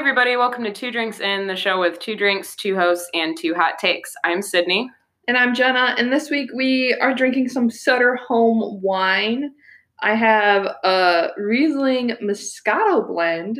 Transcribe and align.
everybody. 0.00 0.34
Welcome 0.34 0.64
to 0.64 0.72
Two 0.72 0.90
Drinks 0.90 1.20
In, 1.20 1.46
the 1.46 1.54
show 1.54 1.78
with 1.78 1.98
two 1.98 2.16
drinks, 2.16 2.56
two 2.56 2.74
hosts, 2.74 3.06
and 3.12 3.36
two 3.36 3.54
hot 3.54 3.78
takes. 3.78 4.14
I'm 4.24 4.40
Sydney. 4.40 4.90
And 5.28 5.36
I'm 5.36 5.54
Jenna, 5.54 5.94
and 5.98 6.10
this 6.10 6.30
week 6.30 6.48
we 6.54 6.96
are 7.02 7.12
drinking 7.12 7.50
some 7.50 7.68
Sutter 7.68 8.16
Home 8.16 8.80
wine. 8.80 9.52
I 10.00 10.14
have 10.14 10.64
a 10.84 11.32
Riesling 11.36 12.16
Moscato 12.22 13.06
blend. 13.06 13.58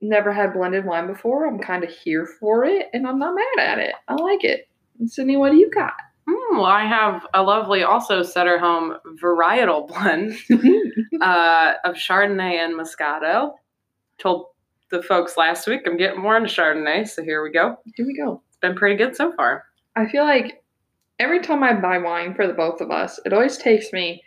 Never 0.00 0.32
had 0.32 0.52
blended 0.52 0.84
wine 0.84 1.08
before. 1.08 1.48
I'm 1.48 1.58
kind 1.58 1.82
of 1.82 1.90
here 1.90 2.28
for 2.38 2.64
it, 2.64 2.86
and 2.92 3.04
I'm 3.04 3.18
not 3.18 3.34
mad 3.34 3.70
at 3.72 3.78
it. 3.80 3.94
I 4.06 4.14
like 4.14 4.44
it. 4.44 4.68
And 5.00 5.10
Sydney, 5.10 5.36
what 5.36 5.50
do 5.50 5.58
you 5.58 5.68
got? 5.68 5.94
Mm, 6.28 6.58
well, 6.58 6.66
I 6.66 6.86
have 6.86 7.26
a 7.34 7.42
lovely, 7.42 7.82
also 7.82 8.22
Sutter 8.22 8.60
Home 8.60 8.94
varietal 9.20 9.88
blend 9.88 10.32
uh, 11.20 11.72
of 11.84 11.96
Chardonnay 11.96 12.64
and 12.64 12.78
Moscato. 12.78 13.54
Told 14.18 14.49
the 14.90 15.02
folks 15.02 15.36
last 15.36 15.66
week 15.66 15.82
I'm 15.86 15.96
getting 15.96 16.20
more 16.20 16.36
into 16.36 16.48
Chardonnay, 16.48 17.08
so 17.08 17.22
here 17.22 17.42
we 17.42 17.50
go. 17.50 17.76
Here 17.96 18.06
we 18.06 18.16
go. 18.16 18.42
It's 18.48 18.58
been 18.58 18.74
pretty 18.74 18.96
good 18.96 19.16
so 19.16 19.32
far. 19.32 19.64
I 19.96 20.06
feel 20.06 20.24
like 20.24 20.62
every 21.18 21.40
time 21.40 21.62
I 21.62 21.74
buy 21.74 21.98
wine 21.98 22.34
for 22.34 22.46
the 22.46 22.52
both 22.52 22.80
of 22.80 22.90
us, 22.90 23.20
it 23.24 23.32
always 23.32 23.56
takes 23.56 23.92
me 23.92 24.22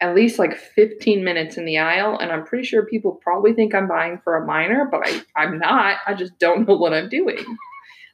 at 0.00 0.14
least 0.14 0.38
like 0.38 0.56
15 0.56 1.24
minutes 1.24 1.56
in 1.56 1.64
the 1.64 1.78
aisle. 1.78 2.18
And 2.18 2.30
I'm 2.30 2.44
pretty 2.44 2.64
sure 2.64 2.86
people 2.86 3.18
probably 3.22 3.52
think 3.52 3.74
I'm 3.74 3.88
buying 3.88 4.20
for 4.22 4.36
a 4.36 4.46
minor, 4.46 4.88
but 4.90 5.00
I, 5.04 5.22
I'm 5.36 5.58
not. 5.58 5.98
I 6.06 6.14
just 6.14 6.38
don't 6.38 6.68
know 6.68 6.76
what 6.76 6.94
I'm 6.94 7.08
doing. 7.08 7.44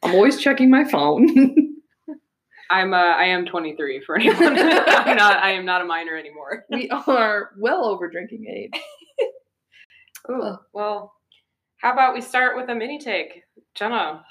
I'm 0.03 0.15
always 0.15 0.39
checking 0.39 0.71
my 0.71 0.85
phone. 0.85 1.29
I'm 2.71 2.95
uh, 2.95 2.97
I 2.97 3.25
am 3.27 3.45
23 3.45 4.03
for 4.05 4.19
anyone. 4.19 4.39
I'm 4.59 5.17
not 5.17 5.37
I 5.37 5.53
am 5.53 5.65
not 5.65 5.83
a 5.83 5.85
minor 5.85 6.17
anymore. 6.17 6.65
we 6.71 6.89
are 6.91 7.51
well 7.59 7.85
over 7.85 8.09
drinking 8.09 8.47
age. 8.47 8.81
Ooh, 10.31 10.57
well, 10.73 11.13
how 11.85 11.93
about 11.93 12.15
we 12.15 12.23
start 12.23 12.57
with 12.57 12.71
a 12.71 12.75
mini 12.75 12.99
take, 12.99 13.43
Jenna? 13.75 14.25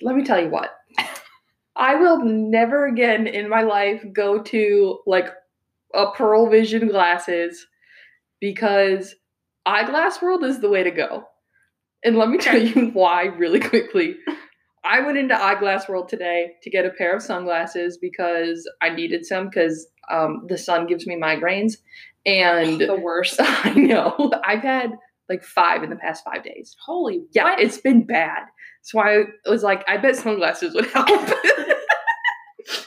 Let 0.00 0.16
me 0.16 0.24
tell 0.24 0.42
you 0.42 0.48
what. 0.48 0.70
I 1.76 1.96
will 1.96 2.24
never 2.24 2.86
again 2.86 3.26
in 3.26 3.50
my 3.50 3.60
life 3.60 4.02
go 4.14 4.42
to 4.44 4.98
like 5.06 5.28
a 5.94 6.10
Pearle 6.12 6.48
Vision 6.48 6.88
glasses 6.88 7.66
because 8.40 9.14
Eyeglass 9.66 10.22
World 10.22 10.42
is 10.42 10.60
the 10.60 10.70
way 10.70 10.82
to 10.82 10.90
go. 10.90 11.24
And 12.02 12.16
let 12.16 12.30
me 12.30 12.38
tell 12.38 12.58
you 12.58 12.86
why 12.94 13.24
really 13.24 13.60
quickly. 13.60 14.16
I 14.82 15.02
went 15.02 15.18
into 15.18 15.38
Eyeglass 15.38 15.86
World 15.86 16.08
today 16.08 16.52
to 16.62 16.70
get 16.70 16.86
a 16.86 16.90
pair 16.90 17.14
of 17.14 17.22
sunglasses 17.22 17.98
because 17.98 18.66
I 18.80 18.88
needed 18.88 19.26
some 19.26 19.50
because 19.50 19.86
um, 20.10 20.46
the 20.48 20.56
sun 20.56 20.86
gives 20.86 21.06
me 21.06 21.20
migraines. 21.20 21.76
And 22.24 22.80
The 22.86 22.98
worst. 22.98 23.36
I 23.38 23.74
know 23.74 24.32
I've 24.42 24.62
had 24.62 24.92
like 25.30 25.42
five 25.42 25.82
in 25.82 25.88
the 25.88 25.96
past 25.96 26.24
five 26.24 26.44
days. 26.44 26.76
Holy 26.84 27.22
Yeah, 27.32 27.44
what? 27.44 27.60
it's 27.60 27.78
been 27.78 28.04
bad. 28.04 28.42
So 28.82 28.98
I 28.98 29.24
was 29.46 29.62
like, 29.62 29.84
I 29.88 29.96
bet 29.96 30.16
sunglasses 30.16 30.74
would 30.74 30.86
help. 30.86 31.08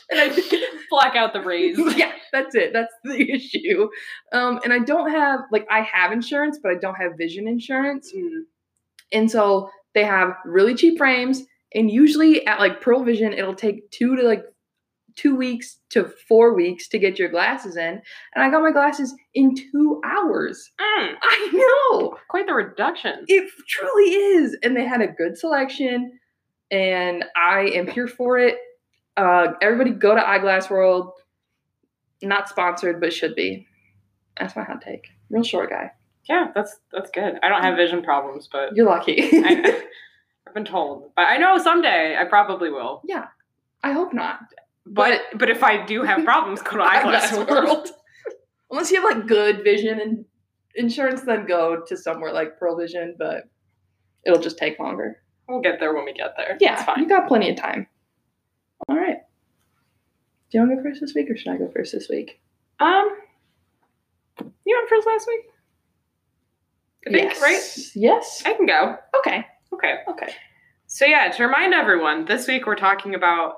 and 0.10 0.20
I 0.20 0.66
black 0.90 1.16
out 1.16 1.34
the 1.34 1.42
rays. 1.42 1.78
yeah, 1.96 2.12
that's 2.32 2.54
it. 2.56 2.74
That's 2.74 2.94
the 3.04 3.32
issue. 3.34 3.90
Um, 4.32 4.60
and 4.64 4.74
I 4.74 4.80
don't 4.80 5.10
have 5.10 5.42
like 5.52 5.66
I 5.72 5.82
have 5.82 6.12
insurance, 6.12 6.60
but 6.62 6.72
I 6.72 6.76
don't 6.80 6.96
have 6.96 7.14
vision 7.18 7.48
insurance. 7.48 8.12
Mm. 8.16 8.42
And 9.12 9.32
so 9.32 9.70
they 9.96 10.04
have 10.04 10.34
really 10.46 10.76
cheap 10.76 10.98
frames, 10.98 11.44
and 11.74 11.90
usually 11.90 12.46
at 12.48 12.60
like 12.60 12.82
Pearle 12.82 13.04
Vision, 13.04 13.34
it'll 13.34 13.56
take 13.56 13.90
two 13.92 14.16
to 14.16 14.24
like 14.24 14.44
two 15.16 15.36
weeks 15.36 15.80
to 15.90 16.06
four 16.28 16.54
weeks 16.54 16.88
to 16.90 17.00
get 17.00 17.20
your 17.20 17.30
glasses 17.30 17.78
in. 17.78 18.02
And 18.36 18.44
I 18.44 18.50
got 18.50 18.62
my 18.62 18.72
glasses 18.72 19.14
in 19.34 19.56
two 19.56 20.02
hours. 20.06 20.72
Mm, 20.80 21.14
I 21.22 21.50
know 21.92 22.18
quite 22.30 22.48
the 22.48 22.54
reduction. 22.54 23.26
it 23.28 23.50
truly 23.68 24.12
is. 24.14 24.58
And 24.64 24.76
they 24.76 24.86
had 24.86 25.02
a 25.02 25.08
good 25.08 25.38
selection, 25.38 26.20
and 26.72 27.26
I 27.36 27.62
am 27.74 27.88
here 27.88 28.08
for 28.08 28.38
it. 28.38 28.58
Uh, 29.16 29.54
everybody 29.62 29.92
go 29.92 30.16
to 30.16 30.28
Eyeglass 30.28 30.70
World. 30.70 31.12
Not 32.22 32.48
sponsored, 32.50 33.02
but 33.02 33.12
should 33.14 33.36
be. 33.36 33.68
That's 34.40 34.56
my 34.56 34.64
hot 34.64 34.82
take. 34.82 35.08
Real 35.30 35.44
short 35.44 35.70
guy. 35.70 35.92
Yeah, 36.30 36.52
that's 36.56 36.78
that's 36.92 37.12
good. 37.12 37.38
I 37.44 37.50
don't 37.50 37.62
have 37.64 37.76
vision 37.76 38.02
problems, 38.02 38.48
but 38.52 38.76
You're 38.76 38.86
lucky. 38.86 39.30
I, 39.34 39.82
I've 40.48 40.54
been 40.54 40.64
told. 40.66 41.12
But 41.16 41.24
I 41.24 41.38
know 41.38 41.58
someday 41.58 42.16
I 42.18 42.24
probably 42.24 42.70
will. 42.70 43.02
yeah, 43.06 43.28
I 43.84 43.92
hope 43.92 44.14
not. 44.14 44.40
But 44.86 45.22
but 45.36 45.50
if 45.50 45.64
I 45.64 45.86
do 45.86 46.04
have 46.04 46.24
problems, 46.26 46.62
go 46.62 46.78
to 46.78 46.84
Eyeglass 46.84 47.34
World. 47.34 47.90
Unless 48.70 48.92
you 48.92 49.02
have 49.02 49.18
like 49.18 49.28
good 49.28 49.64
vision 49.64 50.00
and 50.00 50.26
insurance, 50.76 51.22
then 51.22 51.46
go 51.46 51.84
to 51.88 51.96
somewhere 51.96 52.34
like 52.34 52.60
Pearle 52.60 52.78
Vision, 52.78 53.16
but 53.18 53.44
it'll 54.26 54.42
just 54.42 54.58
take 54.58 54.80
longer. 54.80 55.22
We'll 55.48 55.62
get 55.62 55.80
there 55.80 55.94
when 55.94 56.06
we 56.06 56.14
get 56.14 56.34
there. 56.38 56.58
Yeah, 56.60 56.74
it's 56.74 56.84
fine. 56.84 57.00
you 57.00 57.08
got 57.08 57.28
plenty 57.28 57.50
of 57.50 57.58
time. 57.58 57.88
All 58.88 58.96
right. 58.96 59.18
Do 60.50 60.58
you 60.58 60.60
want 60.62 60.72
to 60.72 60.76
go 60.78 60.84
first 60.84 61.02
this 61.02 61.14
week, 61.14 61.30
or 61.30 61.38
should 61.38 61.52
I 61.52 61.58
go 61.58 61.70
first 61.70 61.94
this 61.94 62.10
week? 62.10 62.42
Um, 62.80 63.10
you 64.66 64.76
went 64.78 64.90
first 64.90 65.08
last 65.08 65.28
week. 65.28 65.42
I 67.08 67.12
think 67.12 67.32
yes. 67.32 67.42
right. 67.42 67.92
Yes. 67.96 68.44
I 68.46 68.54
can 68.54 68.66
go. 68.66 68.96
Okay. 69.20 69.46
Okay. 69.74 69.96
Okay. 70.08 70.34
So 70.88 71.06
yeah, 71.06 71.30
to 71.30 71.44
remind 71.44 71.74
everyone, 71.74 72.26
this 72.26 72.48
week 72.48 72.66
we're 72.66 72.76
talking 72.76 73.16
about 73.16 73.56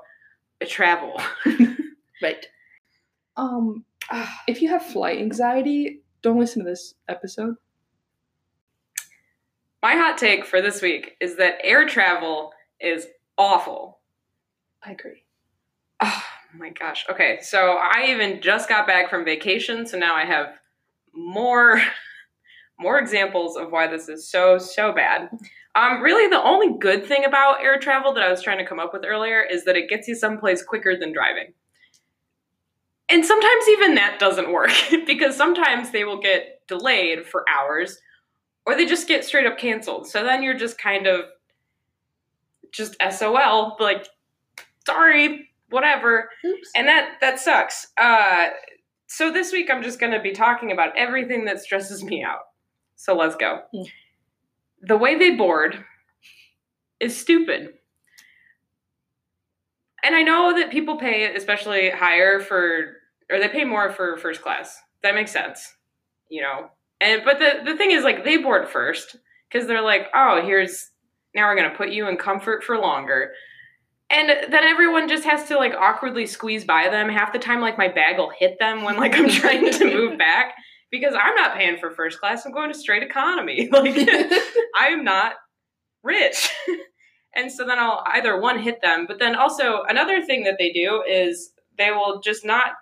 travel. 0.64 1.20
Right. 2.22 2.46
Um, 3.36 3.84
if 4.48 4.62
you 4.62 4.68
have 4.68 4.84
flight 4.84 5.18
anxiety, 5.18 6.00
don't 6.22 6.38
listen 6.38 6.64
to 6.64 6.70
this 6.70 6.94
episode. 7.08 7.56
My 9.82 9.94
hot 9.94 10.18
take 10.18 10.44
for 10.44 10.60
this 10.60 10.82
week 10.82 11.16
is 11.20 11.36
that 11.36 11.58
air 11.62 11.86
travel 11.86 12.52
is 12.80 13.06
awful. 13.38 13.98
I 14.82 14.92
agree. 14.92 15.24
Oh 16.54 16.58
my 16.58 16.70
gosh. 16.70 17.04
Okay, 17.10 17.40
so 17.42 17.76
I 17.78 18.06
even 18.08 18.40
just 18.40 18.66
got 18.66 18.86
back 18.86 19.10
from 19.10 19.26
vacation, 19.26 19.84
so 19.84 19.98
now 19.98 20.14
I 20.14 20.24
have 20.24 20.54
more 21.12 21.82
more 22.78 22.98
examples 22.98 23.56
of 23.58 23.72
why 23.72 23.88
this 23.88 24.08
is 24.08 24.26
so 24.26 24.56
so 24.56 24.90
bad. 24.90 25.28
Um 25.76 26.02
really 26.02 26.28
the 26.28 26.42
only 26.42 26.78
good 26.78 27.06
thing 27.06 27.24
about 27.24 27.62
air 27.62 27.78
travel 27.78 28.12
that 28.14 28.22
I 28.22 28.30
was 28.30 28.42
trying 28.42 28.58
to 28.58 28.66
come 28.66 28.80
up 28.80 28.92
with 28.92 29.04
earlier 29.04 29.42
is 29.42 29.64
that 29.64 29.76
it 29.76 29.88
gets 29.88 30.08
you 30.08 30.14
someplace 30.14 30.62
quicker 30.62 30.96
than 30.98 31.12
driving. 31.12 31.52
And 33.08 33.24
sometimes 33.24 33.68
even 33.68 33.94
that 33.94 34.18
doesn't 34.18 34.50
work 34.50 34.72
because 35.06 35.36
sometimes 35.36 35.90
they 35.90 36.04
will 36.04 36.20
get 36.20 36.66
delayed 36.66 37.26
for 37.26 37.44
hours 37.48 37.98
or 38.66 38.74
they 38.74 38.86
just 38.86 39.06
get 39.06 39.24
straight 39.24 39.46
up 39.46 39.58
canceled. 39.58 40.08
So 40.08 40.24
then 40.24 40.42
you're 40.42 40.58
just 40.58 40.76
kind 40.78 41.06
of 41.06 41.26
just 42.72 42.96
SOL 43.10 43.76
like 43.78 44.08
sorry, 44.86 45.50
whatever. 45.70 46.30
Oops. 46.44 46.70
And 46.74 46.88
that 46.88 47.16
that 47.20 47.38
sucks. 47.38 47.88
Uh, 47.98 48.48
so 49.06 49.32
this 49.32 49.52
week 49.52 49.70
I'm 49.70 49.82
just 49.82 50.00
going 50.00 50.12
to 50.12 50.20
be 50.20 50.32
talking 50.32 50.72
about 50.72 50.96
everything 50.96 51.44
that 51.46 51.60
stresses 51.60 52.02
me 52.02 52.24
out. 52.24 52.40
So 52.96 53.14
let's 53.14 53.36
go. 53.36 53.60
Mm. 53.74 53.86
The 54.82 54.96
way 54.96 55.16
they 55.18 55.34
board 55.34 55.84
is 57.00 57.16
stupid. 57.16 57.74
And 60.04 60.14
I 60.14 60.22
know 60.22 60.54
that 60.56 60.70
people 60.70 60.98
pay 60.98 61.34
especially 61.34 61.90
higher 61.90 62.40
for 62.40 62.96
or 63.30 63.40
they 63.40 63.48
pay 63.48 63.64
more 63.64 63.90
for 63.90 64.16
first 64.18 64.42
class. 64.42 64.80
That 65.02 65.14
makes 65.14 65.32
sense. 65.32 65.74
You 66.28 66.42
know. 66.42 66.70
And 67.00 67.22
but 67.24 67.38
the 67.38 67.62
the 67.64 67.76
thing 67.76 67.90
is 67.90 68.04
like 68.04 68.24
they 68.24 68.36
board 68.36 68.68
first 68.68 69.16
cuz 69.50 69.66
they're 69.66 69.82
like, 69.82 70.08
"Oh, 70.14 70.40
here's 70.42 70.90
now 71.34 71.48
we're 71.48 71.56
going 71.56 71.70
to 71.70 71.76
put 71.76 71.90
you 71.90 72.08
in 72.08 72.16
comfort 72.16 72.62
for 72.64 72.78
longer." 72.78 73.32
And 74.08 74.28
then 74.28 74.62
everyone 74.62 75.08
just 75.08 75.24
has 75.24 75.48
to 75.48 75.56
like 75.56 75.74
awkwardly 75.74 76.26
squeeze 76.26 76.64
by 76.64 76.88
them. 76.88 77.08
Half 77.08 77.32
the 77.32 77.40
time, 77.40 77.60
like 77.60 77.76
my 77.76 77.88
bag 77.88 78.18
will 78.18 78.30
hit 78.30 78.58
them 78.60 78.84
when 78.84 78.96
like 78.96 79.16
I'm 79.16 79.28
trying 79.28 79.70
to 79.72 79.84
move 79.84 80.18
back 80.26 80.54
because 80.90 81.14
I'm 81.14 81.34
not 81.34 81.56
paying 81.56 81.78
for 81.78 81.90
first 81.90 82.20
class. 82.20 82.46
I'm 82.46 82.52
going 82.52 82.72
to 82.72 82.78
straight 82.78 83.02
economy. 83.02 83.68
Like 83.72 83.96
I 84.78 84.88
am 84.88 85.04
not 85.04 85.34
rich. 86.02 86.50
and 87.34 87.50
so 87.50 87.64
then 87.66 87.78
I'll 87.78 88.02
either 88.06 88.40
one 88.40 88.58
hit 88.60 88.80
them, 88.82 89.06
but 89.06 89.18
then 89.18 89.34
also 89.34 89.82
another 89.88 90.22
thing 90.22 90.44
that 90.44 90.56
they 90.58 90.72
do 90.72 91.02
is 91.08 91.52
they 91.78 91.90
will 91.90 92.20
just 92.20 92.44
not. 92.44 92.72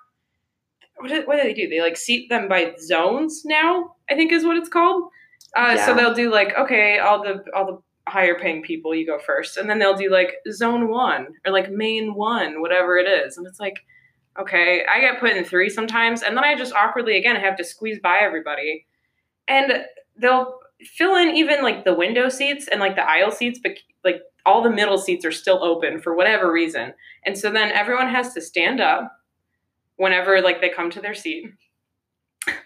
What 0.97 1.09
do, 1.09 1.23
what 1.27 1.37
do 1.37 1.43
they 1.43 1.55
do? 1.55 1.69
They 1.69 1.81
like 1.81 1.97
seat 1.97 2.29
them 2.29 2.49
by 2.49 2.75
zones 2.81 3.43
now. 3.45 3.97
I 4.09 4.15
think 4.15 4.31
is 4.33 4.45
what 4.45 4.57
it's 4.57 4.69
called. 4.69 5.11
Uh, 5.57 5.77
So 5.77 5.95
they'll 5.95 6.15
do 6.15 6.31
like 6.31 6.57
okay, 6.57 6.99
all 6.99 7.23
the 7.23 7.45
all 7.55 7.67
the 7.67 7.79
higher 8.07 8.39
paying 8.39 8.63
people 8.63 8.95
you 8.95 9.07
go 9.07 9.19
first 9.19 9.57
and 9.57 9.69
then 9.69 9.79
they'll 9.79 9.97
do 9.97 10.11
like 10.11 10.35
zone 10.53 10.89
one 10.89 11.29
or 11.47 11.53
like 11.53 11.71
main 11.71 12.15
one 12.15 12.61
whatever 12.61 12.99
it 12.99 13.07
is 13.09 13.39
and 13.39 13.47
it's 13.47 13.59
like 13.59 13.77
okay? 14.39 14.85
I 14.85 15.01
get 15.01 15.21
put 15.21 15.31
in 15.31 15.45
three 15.45 15.69
sometimes 15.69 16.23
and 16.23 16.37
then 16.37 16.45
i 16.45 16.55
just 16.55 16.75
awkwardly 16.75 17.17
again 17.17 17.37
have 17.37 17.57
to 17.57 17.65
squeeze 17.65 17.99
by 18.03 18.19
everybody. 18.19 18.87
And 19.49 19.85
they'll 20.17 20.59
fill 20.81 21.17
in 21.17 21.37
even 21.37 21.63
like 21.63 21.85
the 21.85 21.95
window 21.95 22.29
seats 22.29 22.69
and 22.71 22.81
like 22.81 22.97
the 22.97 23.09
aisle 23.09 23.31
seats 23.31 23.61
but 23.63 23.73
like 24.05 24.23
all 24.47 24.63
the 24.63 24.71
middle 24.71 24.99
seats 24.99 25.25
are 25.25 25.33
still 25.33 25.63
open 25.65 26.01
for 26.01 26.15
whatever 26.15 26.53
reason. 26.53 26.93
And 27.25 27.39
so 27.39 27.51
then 27.51 27.71
everyone 27.73 28.09
has 28.09 28.35
to 28.35 28.41
stand 28.41 28.81
up 28.81 29.11
whenever 29.97 30.41
like 30.43 30.61
they 30.61 30.69
come 30.69 30.91
to 30.91 31.01
their 31.01 31.15
seat. 31.15 31.47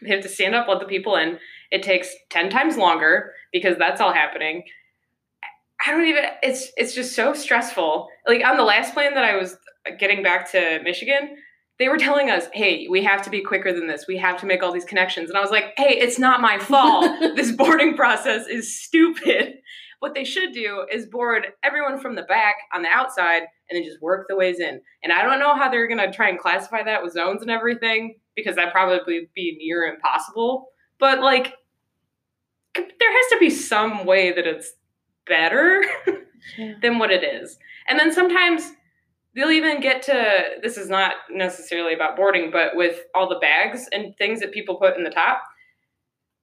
They 0.03 0.11
have 0.11 0.23
to 0.23 0.29
stand 0.29 0.55
up 0.55 0.67
let 0.67 0.81
the 0.81 0.87
people 0.87 1.15
in. 1.17 1.39
It 1.71 1.83
takes 1.83 2.13
10 2.31 2.51
times 2.51 2.77
longer 2.77 3.33
because 3.53 3.79
that's 3.79 4.01
all 4.01 4.13
happening. 4.13 4.65
I 5.87 5.93
don't 5.93 6.07
even. 6.07 6.25
It's 6.43 6.73
it's 6.77 6.95
just 6.95 7.15
so 7.15 7.33
stressful. 7.35 8.09
Like 8.27 8.45
on 8.45 8.57
the 8.57 8.65
last 8.65 8.95
plane 8.95 9.15
that 9.15 9.25
I 9.25 9.37
was 9.37 9.57
getting 9.99 10.23
back 10.23 10.51
to 10.53 10.81
Michigan, 10.83 11.37
they 11.79 11.89
were 11.89 11.99
telling 11.99 12.31
us, 12.31 12.49
"Hey, 12.53 12.87
we 12.89 13.03
have 13.05 13.23
to 13.23 13.31
be 13.31 13.41
quicker 13.41 13.73
than 13.73 13.87
this. 13.87 14.07
We 14.07 14.17
have 14.19 14.39
to 14.41 14.47
make 14.47 14.63
all 14.63 14.73
these 14.73 14.85
connections." 14.85 15.29
And 15.29 15.39
I 15.39 15.41
was 15.41 15.51
like, 15.51 15.75
"Hey, 15.77 15.99
it's 15.99 16.19
not 16.19 16.41
my 16.41 16.59
fault. 16.59 17.11
this 17.37 17.53
boarding 17.53 17.95
process 17.95 18.47
is 18.47 18.81
stupid." 18.81 19.59
What 20.01 20.15
they 20.15 20.25
should 20.25 20.53
do 20.53 20.87
is 20.93 21.07
board 21.07 21.49
everyone 21.65 21.99
from 21.99 22.15
the 22.15 22.23
back 22.23 22.55
on 22.73 22.83
the 22.83 22.89
outside 22.89 23.43
and 23.69 23.77
then 23.77 23.85
just 23.85 24.01
work 24.01 24.27
the 24.29 24.37
ways 24.37 24.61
in. 24.61 24.81
And 25.03 25.13
I 25.13 25.23
don't 25.23 25.41
know 25.41 25.57
how 25.57 25.69
they're 25.69 25.89
going 25.89 25.99
to 25.99 26.13
try 26.13 26.29
and 26.29 26.39
classify 26.39 26.85
that 26.85 27.03
with 27.03 27.15
zones 27.15 27.43
and 27.43 27.51
everything 27.51 28.15
because 28.37 28.55
that 28.55 28.71
probably 28.71 29.29
be 29.35 29.59
near 29.61 29.83
impossible. 29.93 30.69
But 31.01 31.21
like 31.21 31.55
there 32.75 33.13
has 33.13 33.31
to 33.31 33.39
be 33.41 33.51
some 33.51 34.05
way 34.05 34.33
that 34.33 34.47
it's 34.47 34.73
better 35.27 35.85
yeah. 36.57 36.75
than 36.83 36.99
what 36.99 37.11
it 37.11 37.25
is. 37.25 37.59
And 37.89 37.99
then 37.99 38.13
sometimes 38.13 38.73
they'll 39.35 39.51
even 39.51 39.81
get 39.81 40.03
to 40.03 40.43
this 40.63 40.77
is 40.77 40.89
not 40.89 41.15
necessarily 41.31 41.95
about 41.95 42.17
boarding, 42.17 42.51
but 42.51 42.75
with 42.75 43.05
all 43.15 43.29
the 43.29 43.39
bags 43.39 43.87
and 43.93 44.17
things 44.17 44.41
that 44.41 44.53
people 44.53 44.77
put 44.77 44.97
in 44.97 45.05
the 45.05 45.11
top, 45.11 45.43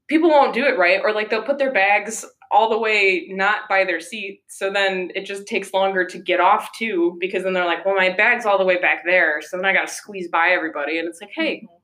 people 0.08 0.30
won't 0.30 0.54
do 0.54 0.66
it 0.66 0.78
right. 0.78 1.02
Or 1.04 1.14
like 1.14 1.30
they'll 1.30 1.44
put 1.44 1.58
their 1.58 1.74
bags 1.74 2.26
all 2.52 2.70
the 2.70 2.78
way 2.78 3.28
not 3.30 3.68
by 3.68 3.84
their 3.84 4.00
seat. 4.00 4.42
So 4.48 4.72
then 4.72 5.12
it 5.16 5.26
just 5.26 5.48
takes 5.48 5.74
longer 5.74 6.06
to 6.06 6.18
get 6.18 6.40
off 6.40 6.70
too, 6.78 7.18
because 7.20 7.44
then 7.44 7.54
they're 7.54 7.66
like, 7.66 7.86
well, 7.86 7.96
my 7.96 8.12
bag's 8.12 8.46
all 8.46 8.58
the 8.58 8.66
way 8.66 8.80
back 8.80 9.04
there. 9.06 9.42
So 9.42 9.58
then 9.58 9.66
I 9.66 9.74
got 9.74 9.88
to 9.88 9.94
squeeze 9.94 10.30
by 10.30 10.50
everybody. 10.50 11.00
And 11.00 11.08
it's 11.08 11.22
like, 11.22 11.32
hey, 11.36 11.58
mm-hmm. 11.58 11.76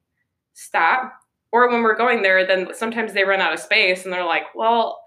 stop. 0.53 1.13
Or 1.51 1.69
when 1.69 1.81
we're 1.81 1.97
going 1.97 2.21
there, 2.21 2.45
then 2.45 2.69
sometimes 2.73 3.11
they 3.11 3.25
run 3.25 3.41
out 3.41 3.53
of 3.53 3.59
space 3.59 4.05
and 4.05 4.13
they're 4.13 4.25
like, 4.25 4.55
well, 4.55 5.01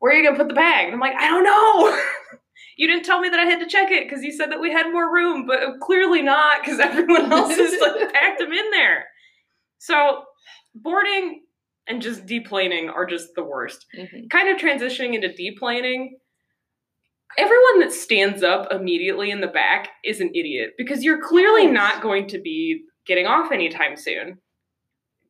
where 0.00 0.12
are 0.12 0.16
you 0.16 0.24
going 0.24 0.34
to 0.34 0.42
put 0.42 0.48
the 0.48 0.54
bag? 0.54 0.86
And 0.86 0.94
I'm 0.94 1.00
like, 1.00 1.14
I 1.14 1.28
don't 1.28 1.44
know. 1.44 2.02
you 2.76 2.86
didn't 2.86 3.04
tell 3.04 3.20
me 3.20 3.28
that 3.28 3.40
I 3.40 3.44
had 3.44 3.60
to 3.60 3.66
check 3.66 3.90
it 3.90 4.08
because 4.08 4.24
you 4.24 4.32
said 4.32 4.50
that 4.50 4.60
we 4.60 4.72
had 4.72 4.90
more 4.90 5.12
room, 5.12 5.46
but 5.46 5.60
clearly 5.80 6.22
not 6.22 6.62
because 6.62 6.80
everyone 6.80 7.32
else 7.32 7.56
has 7.56 7.80
like 7.80 8.12
packed 8.12 8.38
them 8.38 8.52
in 8.52 8.70
there. 8.70 9.04
So 9.78 10.24
boarding 10.74 11.42
and 11.86 12.02
just 12.02 12.26
deplaning 12.26 12.92
are 12.92 13.06
just 13.06 13.34
the 13.34 13.44
worst. 13.44 13.86
Mm-hmm. 13.96 14.26
Kind 14.28 14.48
of 14.48 14.60
transitioning 14.60 15.14
into 15.14 15.28
deplaning. 15.28 16.08
Everyone 17.36 17.80
that 17.80 17.92
stands 17.92 18.42
up 18.42 18.68
immediately 18.72 19.30
in 19.30 19.40
the 19.40 19.48
back 19.48 19.88
is 20.04 20.20
an 20.20 20.30
idiot 20.34 20.70
because 20.78 21.02
you're 21.02 21.20
clearly 21.20 21.66
not 21.66 22.02
going 22.02 22.28
to 22.28 22.38
be 22.40 22.84
getting 23.06 23.26
off 23.26 23.52
anytime 23.52 23.96
soon. 23.96 24.38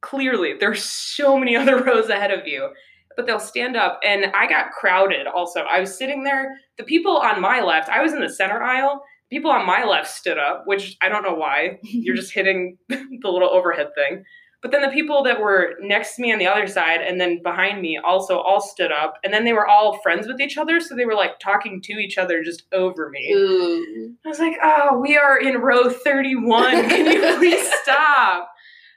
Clearly, 0.01 0.55
there's 0.59 0.85
so 0.85 1.39
many 1.39 1.57
other 1.57 1.83
rows 1.83 2.09
ahead 2.09 2.31
of 2.31 2.47
you 2.47 2.71
but 3.17 3.27
they'll 3.27 3.41
stand 3.41 3.77
up. 3.77 4.01
And 4.05 4.27
I 4.35 4.47
got 4.47 4.73
crowded 4.73 5.27
also. 5.27 5.61
I 5.61 5.81
was 5.81 5.97
sitting 5.97 6.25
there. 6.25 6.57
The 6.79 6.85
people 6.85 7.17
on 7.17 7.41
my 7.41 7.61
left, 7.61 7.89
I 7.89 8.03
was 8.03 8.13
in 8.13 8.21
the 8.21 8.29
center 8.29 8.63
aisle. 8.63 9.03
People 9.31 9.51
on 9.51 9.67
my 9.67 9.85
left 9.85 10.11
stood 10.11 10.39
up, 10.39 10.65
which 10.67 10.97
I 11.03 11.09
don't 11.09 11.23
know 11.23 11.35
why. 11.35 11.79
You're 11.83 12.17
just 12.17 12.35
hitting 12.35 12.79
the 12.89 13.29
little 13.29 13.51
overhead 13.51 13.89
thing. 13.95 14.25
But 14.65 14.71
then 14.71 14.81
the 14.81 14.89
people 14.89 15.23
that 15.25 15.41
were 15.41 15.75
next 15.83 16.17
to 16.17 16.23
me 16.23 16.33
on 16.33 16.39
the 16.39 16.47
other 16.47 16.67
side 16.67 17.03
and 17.03 17.21
then 17.21 17.43
behind 17.43 17.83
me 17.83 18.01
also 18.03 18.39
all 18.39 18.63
stood 18.63 18.91
up. 18.91 19.19
And 19.23 19.31
then 19.31 19.45
they 19.45 19.53
were 19.53 19.69
all 19.69 20.01
friends 20.03 20.27
with 20.27 20.41
each 20.41 20.57
other. 20.57 20.81
So 20.81 20.97
they 20.97 21.05
were 21.05 21.15
like 21.15 21.39
talking 21.39 21.83
to 21.83 21.93
each 21.93 22.17
other 22.17 22.43
just 22.43 22.63
over 22.73 23.11
me. 23.11 23.31
Ooh. 23.31 24.15
I 24.25 24.29
was 24.31 24.39
like, 24.39 24.57
oh, 24.63 24.99
we 24.99 25.19
are 25.19 25.39
in 25.39 25.59
row 25.59 25.91
31. 25.91 26.89
Can 26.89 27.05
you 27.05 27.21
please 27.37 27.71
stop? 27.83 28.54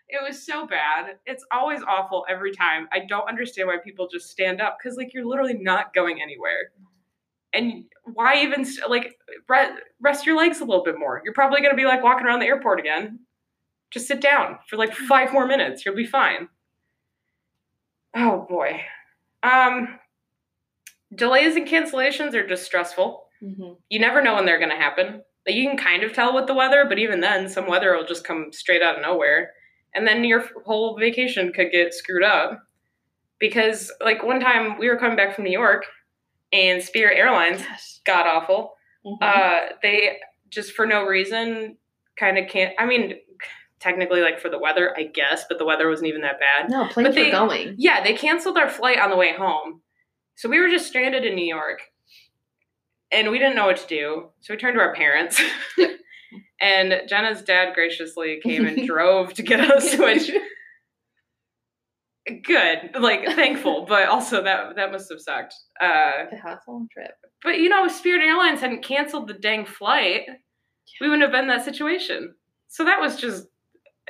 It 0.09 0.24
was 0.25 0.45
so 0.45 0.65
bad. 0.65 1.18
It's 1.25 1.45
always 1.51 1.81
awful 1.83 2.25
every 2.30 2.54
time. 2.54 2.88
I 2.94 3.00
don't 3.00 3.27
understand 3.27 3.68
why 3.68 3.77
people 3.83 4.07
just 4.07 4.30
stand 4.30 4.62
up 4.62 4.77
because 4.81 4.98
like 4.98 5.13
you're 5.13 5.25
literally 5.25 5.56
not 5.56 5.94
going 5.94 6.21
anywhere. 6.21 6.71
And 7.54 7.86
why 8.13 8.42
even 8.42 8.65
like 8.88 9.19
rest 10.00 10.25
your 10.25 10.38
legs 10.38 10.62
a 10.62 10.65
little 10.65 10.83
bit 10.83 10.98
more? 10.98 11.21
You're 11.25 11.33
probably 11.33 11.59
going 11.59 11.71
to 11.71 11.77
be 11.77 11.86
like 11.86 12.04
walking 12.04 12.25
around 12.25 12.39
the 12.39 12.45
airport 12.45 12.80
again. 12.80 13.19
Just 13.92 14.07
sit 14.07 14.21
down 14.21 14.59
for 14.69 14.77
like 14.77 14.94
5 14.94 15.33
more 15.33 15.45
minutes. 15.45 15.86
You'll 15.86 15.95
be 15.95 16.06
fine. 16.06 16.48
Oh 18.15 18.45
boy. 18.50 18.81
Um 19.44 20.00
delays 21.13 21.57
and 21.57 21.68
cancellations 21.68 22.33
are 22.33 22.48
just 22.48 22.63
stressful. 22.63 23.25
Mm-hmm. 23.44 23.74
You 23.89 24.00
never 24.00 24.21
know 24.21 24.36
when 24.36 24.45
they're 24.45 24.59
going 24.59 24.71
to 24.71 24.77
happen. 24.77 25.21
Like 25.45 25.56
you 25.56 25.68
can 25.68 25.77
kind 25.77 26.04
of 26.04 26.13
tell 26.13 26.33
with 26.33 26.48
the 26.48 26.54
weather, 26.54 26.86
but 26.88 27.00
even 27.00 27.19
then 27.19 27.50
some 27.50 27.68
weather 27.68 27.94
will 27.94 28.06
just 28.06 28.24
come 28.24 28.51
straight 28.51 28.81
out 28.81 28.95
of 28.95 29.01
nowhere 29.01 29.51
and 29.98 30.08
then 30.08 30.24
your 30.24 30.46
whole 30.66 30.98
vacation 30.98 31.52
could 31.52 31.72
get 31.72 31.94
screwed 31.94 32.24
up 32.24 32.62
because 33.40 33.92
like 34.00 34.24
one 34.24 34.40
time 34.40 34.78
we 34.78 34.88
were 34.88 34.98
coming 34.98 35.18
back 35.18 35.36
from 35.36 35.44
New 35.44 35.52
York 35.52 35.86
and 36.54 36.82
Spirit 36.82 37.18
Airlines 37.18 37.64
got 38.06 38.28
awful. 38.28 38.76
Mm-hmm. 39.06 39.24
Uh, 39.24 39.76
they 39.82 40.18
just 40.50 40.72
for 40.74 40.86
no 40.86 41.04
reason 41.04 41.78
kind 42.18 42.38
of 42.38 42.48
can't. 42.48 42.74
I 42.80 42.86
mean, 42.86 43.16
technically 43.80 44.22
like 44.22 44.40
for 44.40 44.50
the 44.50 44.60
weather, 44.60 44.96
I 44.98 45.04
guess, 45.04 45.46
but 45.50 45.58
the 45.58 45.66
weather 45.66 45.90
wasn't 45.90 46.10
even 46.10 46.22
that 46.22 46.40
bad. 46.40 46.70
No, 46.70 46.88
planes 46.88 47.16
they, 47.16 47.26
were 47.26 47.32
going. 47.32 47.76
Yeah, 47.78 48.04
they 48.04 48.14
canceled 48.14 48.58
our 48.58 48.70
flight 48.70 49.00
on 49.00 49.10
the 49.10 49.18
way 49.18 49.34
home, 49.34 49.82
so 50.36 50.50
we 50.50 50.60
were 50.60 50.70
just 50.70 50.88
stranded 50.88 51.26
in 51.26 51.36
New 51.36 51.46
York, 51.46 51.82
and 53.12 53.32
we 53.32 53.40
didn't 53.40 53.56
know 53.56 53.66
what 53.66 53.78
to 53.78 53.88
do. 53.88 54.30
So 54.42 54.54
we 54.54 54.58
turned 54.58 54.76
to 54.76 54.82
our 54.82 54.94
parents. 54.94 55.42
And 56.59 57.01
Jenna's 57.07 57.42
dad 57.42 57.74
graciously 57.74 58.39
came 58.42 58.65
and 58.65 58.88
drove 58.88 59.33
to 59.36 59.44
get 59.44 59.59
us, 59.59 59.95
which 59.98 60.31
good, 62.44 62.92
like 63.00 63.25
thankful, 63.25 63.86
but 63.88 64.07
also 64.07 64.44
that 64.44 64.75
that 64.75 64.92
must 64.92 65.09
have 65.12 65.21
sucked. 65.21 65.54
Uh, 65.80 66.25
the 66.31 66.38
hassle 66.38 66.88
trip. 66.92 67.12
But 67.44 67.59
you 67.59 67.69
know, 67.69 67.88
Spirit 67.88 68.24
Airlines 68.24 68.62
hadn't 68.62 68.83
canceled 68.83 69.27
the 69.27 69.33
dang 69.33 69.65
flight, 69.65 70.24
we 71.00 71.09
wouldn't 71.09 71.24
have 71.24 71.31
been 71.31 71.50
in 71.50 71.56
that 71.56 71.65
situation. 71.65 72.33
So 72.68 72.86
that 72.86 73.00
was 73.00 73.18
just 73.18 73.48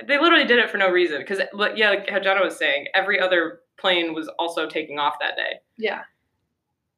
they 0.05 0.19
literally 0.19 0.45
did 0.45 0.59
it 0.59 0.69
for 0.69 0.77
no 0.77 0.89
reason 0.89 1.19
because 1.19 1.41
yeah, 1.75 1.89
like 1.89 2.09
how 2.09 2.19
Jenna 2.19 2.41
was 2.43 2.57
saying, 2.57 2.87
every 2.93 3.19
other 3.19 3.59
plane 3.79 4.13
was 4.13 4.29
also 4.39 4.67
taking 4.67 4.99
off 4.99 5.15
that 5.19 5.35
day. 5.35 5.59
Yeah. 5.77 6.01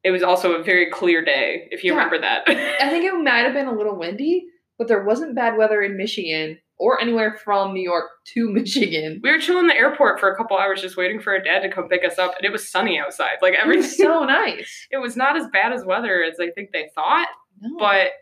It 0.02 0.10
was 0.10 0.22
also 0.22 0.54
a 0.54 0.62
very 0.62 0.90
clear 0.90 1.22
day, 1.22 1.68
if 1.70 1.84
you 1.84 1.92
yeah. 1.92 1.98
remember 1.98 2.20
that. 2.20 2.42
I 2.48 2.88
think 2.88 3.04
it 3.12 3.14
might 3.14 3.44
have 3.44 3.52
been 3.52 3.66
a 3.66 3.74
little 3.74 3.96
windy, 3.96 4.46
but 4.80 4.88
there 4.88 5.04
wasn't 5.04 5.34
bad 5.34 5.58
weather 5.58 5.82
in 5.82 5.98
Michigan 5.98 6.56
or 6.78 6.98
anywhere 7.02 7.38
from 7.44 7.74
New 7.74 7.82
York 7.82 8.06
to 8.24 8.48
Michigan. 8.50 9.20
We 9.22 9.30
were 9.30 9.38
chilling 9.38 9.64
in 9.64 9.66
the 9.66 9.76
airport 9.76 10.18
for 10.18 10.32
a 10.32 10.36
couple 10.36 10.56
hours 10.56 10.80
just 10.80 10.96
waiting 10.96 11.20
for 11.20 11.34
our 11.34 11.38
dad 11.38 11.60
to 11.60 11.70
come 11.70 11.86
pick 11.86 12.02
us 12.02 12.18
up, 12.18 12.32
and 12.38 12.46
it 12.46 12.50
was 12.50 12.66
sunny 12.66 12.98
outside. 12.98 13.36
Like 13.42 13.52
everything 13.62 13.90
so 13.90 14.24
nice. 14.24 14.88
It 14.90 14.96
was 14.96 15.18
not 15.18 15.36
as 15.36 15.46
bad 15.52 15.74
as 15.74 15.84
weather 15.84 16.24
as 16.24 16.40
I 16.40 16.48
think 16.48 16.72
they 16.72 16.88
thought, 16.94 17.28
no. 17.60 17.76
but 17.78 18.12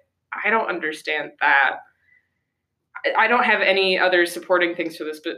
I 0.45 0.51
don't 0.51 0.69
understand 0.69 1.31
that. 1.41 1.77
I 3.17 3.29
don't 3.29 3.45
have 3.45 3.61
any 3.61 3.97
other 3.97 4.27
supporting 4.27 4.75
things 4.75 4.97
for 4.97 5.05
this, 5.05 5.21
but 5.23 5.37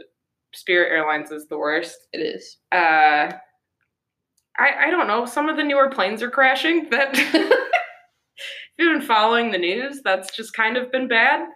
Spirit 0.53 0.91
Airlines 0.91 1.29
is 1.29 1.47
the 1.47 1.57
worst. 1.59 2.07
It 2.13 2.21
is. 2.21 2.57
Uh, 2.71 3.31
I 4.57 4.87
I 4.87 4.89
don't 4.89 5.05
know. 5.05 5.27
Some 5.27 5.49
of 5.49 5.55
the 5.55 5.63
newer 5.63 5.89
planes 5.89 6.23
are 6.23 6.31
crashing. 6.31 6.89
That 6.89 7.13
you've 8.77 8.97
been 8.97 9.07
following 9.07 9.51
the 9.51 9.57
news, 9.57 10.01
that's 10.03 10.35
just 10.35 10.53
kind 10.53 10.77
of 10.77 10.91
been 10.91 11.07
bad. 11.07 11.47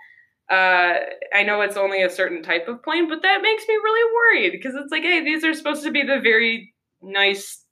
Uh, 0.49 0.99
I 1.33 1.43
know 1.43 1.61
it's 1.61 1.77
only 1.77 2.03
a 2.03 2.09
certain 2.09 2.43
type 2.43 2.67
of 2.67 2.83
plane, 2.83 3.09
but 3.09 3.21
that 3.23 3.41
makes 3.41 3.63
me 3.67 3.75
really 3.75 4.13
worried 4.13 4.51
because 4.51 4.75
it's 4.75 4.91
like, 4.91 5.03
hey, 5.03 5.23
these 5.23 5.43
are 5.43 5.53
supposed 5.53 5.83
to 5.83 5.91
be 5.91 6.03
the 6.03 6.19
very 6.21 6.73
nice, 7.01 7.63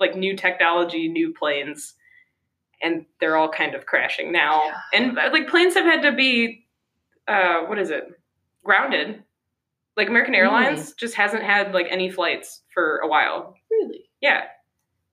like 0.00 0.16
new 0.16 0.36
technology, 0.36 1.08
new 1.08 1.34
planes, 1.34 1.94
and 2.82 3.04
they're 3.20 3.36
all 3.36 3.50
kind 3.50 3.74
of 3.74 3.84
crashing 3.84 4.32
now. 4.32 4.62
Yeah. 4.64 4.74
And 4.94 5.18
uh, 5.18 5.30
like 5.32 5.48
planes 5.48 5.74
have 5.74 5.84
had 5.84 6.02
to 6.02 6.12
be, 6.12 6.66
uh, 7.26 7.60
what 7.66 7.78
is 7.78 7.90
it, 7.90 8.04
grounded. 8.64 9.22
Like 9.96 10.08
American 10.08 10.34
Airlines 10.34 10.92
mm. 10.92 10.96
just 10.96 11.14
hasn't 11.14 11.42
had 11.42 11.74
like 11.74 11.88
any 11.90 12.10
flights 12.10 12.62
for 12.72 12.98
a 12.98 13.08
while. 13.08 13.54
Really? 13.70 14.04
Yeah. 14.22 14.44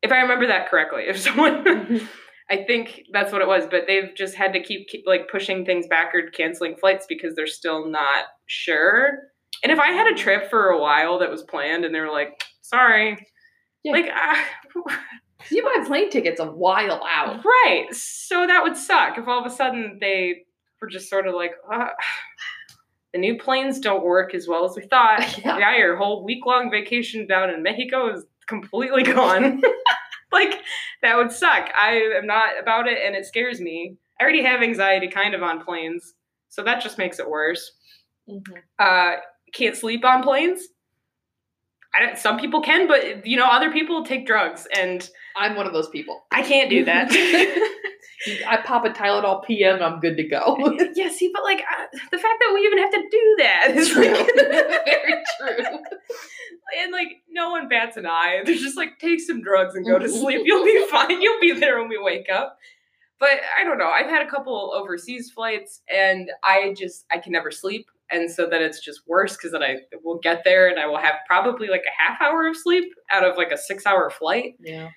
If 0.02 0.12
I 0.12 0.22
remember 0.22 0.48
that 0.48 0.70
correctly. 0.70 1.04
If 1.08 1.20
someone 1.20 2.08
I 2.50 2.64
think 2.64 3.06
that's 3.12 3.32
what 3.32 3.42
it 3.42 3.48
was, 3.48 3.66
but 3.70 3.84
they've 3.88 4.14
just 4.16 4.36
had 4.36 4.54
to 4.54 4.62
keep, 4.62 4.88
keep 4.88 5.06
like 5.08 5.30
pushing 5.30 5.66
things 5.66 5.88
back 5.88 6.14
or 6.14 6.30
canceling 6.30 6.76
flights 6.76 7.06
because 7.10 7.36
they're 7.36 7.48
still 7.48 7.88
not 7.88 8.26
sure. 8.46 9.18
And 9.64 9.72
if 9.72 9.80
I 9.80 9.92
had 9.92 10.08
a 10.08 10.16
trip 10.16 10.50
for 10.50 10.70
a 10.70 10.80
while 10.80 11.20
that 11.20 11.32
was 11.32 11.44
planned 11.44 11.86
and 11.86 11.96
they 11.96 12.00
were 12.00 12.12
like, 12.12 12.44
"Sorry," 12.62 13.18
yeah. 13.84 13.92
like 13.94 14.06
uh, 14.06 14.92
you 15.50 15.64
buy 15.64 15.84
plane 15.88 16.12
tickets 16.12 16.40
a 16.40 16.46
while 16.46 17.04
out, 17.10 17.44
right? 17.44 17.88
So 17.92 18.46
that 18.46 18.62
would 18.62 18.78
suck 18.78 19.18
if 19.18 19.28
all 19.28 19.40
of 19.44 19.52
a 19.52 19.56
sudden 19.56 19.98
they 20.00 20.44
were 20.82 20.88
just 20.88 21.10
sort 21.10 21.28
of 21.28 21.34
like, 21.34 21.54
uh, 21.74 21.88
"The 23.14 23.20
new 23.20 23.40
planes 23.40 23.80
don't 23.80 24.04
work 24.04 24.36
as 24.36 24.48
well 24.48 24.66
as 24.66 24.76
we 24.76 24.84
thought." 24.84 25.22
Yeah, 25.44 25.58
yeah 25.58 25.78
your 25.78 25.98
whole 25.98 26.24
week 26.24 26.46
long 26.46 26.70
vacation 26.70 27.26
down 27.26 27.50
in 27.50 27.64
Mexico 27.64 28.14
is 28.14 28.26
completely 28.48 29.04
gone. 29.04 29.62
like 30.52 30.62
that 31.02 31.18
would 31.18 31.32
suck. 31.32 31.70
I 31.76 31.94
am 32.18 32.28
not 32.28 32.60
about 32.62 32.88
it 32.88 32.98
and 33.04 33.16
it 33.16 33.26
scares 33.26 33.60
me. 33.60 33.96
I 34.20 34.24
already 34.24 34.44
have 34.44 34.62
anxiety 34.62 35.08
kind 35.08 35.34
of 35.34 35.44
on 35.44 35.64
planes, 35.64 36.14
so 36.50 36.64
that 36.64 36.82
just 36.82 36.98
makes 36.98 37.20
it 37.20 37.30
worse. 37.30 37.72
Mm-hmm. 38.30 38.54
Uh, 38.80 39.18
can't 39.54 39.76
sleep 39.76 40.04
on 40.06 40.24
planes. 40.24 40.62
some 42.16 42.38
people 42.38 42.62
can, 42.62 42.88
but 42.88 43.26
you 43.26 43.38
know, 43.38 43.46
other 43.46 43.72
people 43.72 44.06
take 44.06 44.26
drugs, 44.26 44.68
and 44.76 45.10
I'm 45.36 45.56
one 45.56 45.68
of 45.68 45.74
those 45.74 45.90
people. 45.90 46.24
I 46.32 46.44
can't 46.44 46.70
do 46.70 46.86
that. 46.86 47.10
I 48.48 48.58
pop 48.64 48.86
a 48.86 48.90
Tylenol 48.90 49.46
PM, 49.46 49.82
I'm 49.82 50.00
good 50.00 50.18
to 50.18 50.24
go. 50.24 50.58
yeah, 50.96 51.10
see, 51.10 51.32
but 51.34 51.44
like 51.44 51.60
uh, 51.60 51.86
the 52.12 52.18
fact 52.18 52.36
that 52.40 52.52
we 52.54 52.62
even 52.62 52.78
have 52.80 52.92
to 52.92 53.04
do 53.12 53.36
that 53.40 53.72
is 53.76 53.96
like 53.96 54.36
Very 54.36 55.24
true. 55.40 55.80
and 56.80 56.92
like 56.92 57.08
no 57.30 57.52
one 57.52 57.68
bats 57.68 57.98
an 57.98 58.06
eye. 58.06 58.42
They're 58.46 58.56
just 58.56 58.78
like 58.78 59.00
take 59.00 59.20
some 59.22 59.42
drugs 59.42 59.76
and 59.76 59.86
go 59.86 60.00
to 60.00 60.10
sleep. 60.10 60.42
You'll 60.44 60.66
be 60.66 60.88
fine. 60.90 61.22
You'll 61.22 61.40
be 61.40 61.54
there 61.54 61.80
when 61.80 61.90
we 61.90 61.98
wake 62.02 62.30
up. 62.32 62.58
But 63.20 63.40
I 63.60 63.64
don't 63.64 63.78
know. 63.78 63.90
I've 63.90 64.10
had 64.10 64.26
a 64.26 64.30
couple 64.30 64.74
overseas 64.76 65.32
flights 65.32 65.82
and 65.94 66.30
I 66.44 66.74
just 66.78 67.06
I 67.12 67.18
can 67.20 67.32
never 67.32 67.52
sleep. 67.52 67.88
And 68.12 68.30
so 68.30 68.48
then 68.48 68.62
it's 68.62 68.80
just 68.80 69.02
worse 69.08 69.36
because 69.36 69.52
then 69.52 69.64
I 69.64 69.78
will 70.04 70.20
get 70.20 70.44
there 70.44 70.68
and 70.68 70.80
I 70.80 70.86
will 70.86 70.98
have 71.00 71.16
probably 71.28 71.68
like 71.68 71.82
a 71.82 72.02
half 72.02 72.22
hour 72.22 72.48
of 72.48 72.56
sleep 72.56 72.94
out 73.10 73.24
of 73.24 73.36
like 73.38 73.52
a 73.52 73.58
six 73.58 73.86
hour 73.86 74.10
flight. 74.10 74.56
Yeah. 74.60 74.90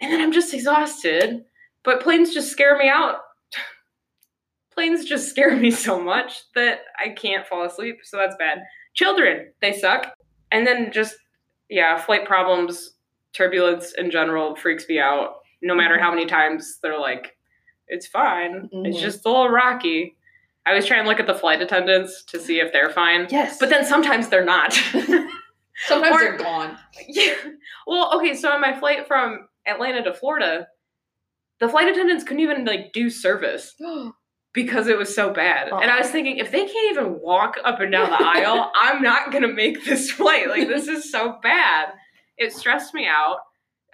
And 0.00 0.12
then 0.12 0.20
I'm 0.20 0.32
just 0.32 0.52
exhausted. 0.52 1.44
But 1.84 2.00
planes 2.02 2.32
just 2.32 2.50
scare 2.50 2.76
me 2.78 2.88
out. 2.88 3.16
planes 4.74 5.04
just 5.04 5.28
scare 5.28 5.54
me 5.56 5.70
so 5.70 6.00
much 6.00 6.42
that 6.54 6.80
I 6.98 7.10
can't 7.10 7.46
fall 7.46 7.64
asleep. 7.64 7.98
So 8.04 8.16
that's 8.16 8.36
bad. 8.36 8.60
Children, 8.94 9.52
they 9.60 9.72
suck. 9.72 10.12
And 10.50 10.66
then 10.66 10.92
just, 10.92 11.16
yeah, 11.68 11.98
flight 12.00 12.24
problems, 12.26 12.92
turbulence 13.32 13.92
in 13.96 14.10
general 14.10 14.54
freaks 14.56 14.86
me 14.88 14.98
out. 14.98 15.36
No 15.62 15.74
matter 15.74 15.98
how 15.98 16.10
many 16.10 16.26
times 16.26 16.78
they're 16.82 16.98
like, 16.98 17.36
it's 17.88 18.06
fine. 18.06 18.68
It's 18.72 18.96
Mhm. 18.98 19.00
just 19.00 19.24
a 19.24 19.28
little 19.28 19.48
rocky. 19.48 20.16
I 20.64 20.70
always 20.70 20.86
try 20.86 20.98
and 20.98 21.08
look 21.08 21.20
at 21.20 21.26
the 21.26 21.34
flight 21.34 21.60
attendants 21.60 22.22
to 22.24 22.38
see 22.38 22.60
if 22.60 22.72
they're 22.72 22.90
fine. 22.90 23.26
Yes. 23.30 23.58
But 23.58 23.68
then 23.70 23.84
sometimes 23.84 24.28
they're 24.28 24.44
not. 24.44 24.72
sometimes 25.86 26.14
or- 26.16 26.18
they're 26.20 26.36
gone. 26.38 26.78
Yeah. 27.08 27.34
Well, 27.86 28.14
okay, 28.16 28.34
so 28.34 28.50
on 28.50 28.60
my 28.60 28.78
flight 28.78 29.06
from 29.08 29.48
Atlanta 29.66 30.02
to 30.04 30.14
Florida, 30.14 30.68
the 31.62 31.68
flight 31.68 31.88
attendants 31.88 32.24
couldn't 32.24 32.40
even 32.40 32.64
like 32.66 32.92
do 32.92 33.08
service 33.08 33.74
because 34.52 34.86
it 34.88 34.98
was 34.98 35.14
so 35.14 35.32
bad. 35.32 35.68
And 35.68 35.90
I 35.90 35.98
was 35.98 36.10
thinking, 36.10 36.36
if 36.36 36.50
they 36.52 36.66
can't 36.66 36.90
even 36.90 37.18
walk 37.20 37.56
up 37.64 37.80
and 37.80 37.90
down 37.90 38.10
the 38.10 38.16
aisle, 38.22 38.70
I'm 38.78 39.00
not 39.02 39.32
gonna 39.32 39.48
make 39.52 39.84
this 39.84 40.10
flight. 40.10 40.48
Like 40.48 40.68
this 40.68 40.88
is 40.88 41.10
so 41.10 41.38
bad. 41.42 41.88
It 42.36 42.52
stressed 42.52 42.92
me 42.92 43.06
out. 43.06 43.38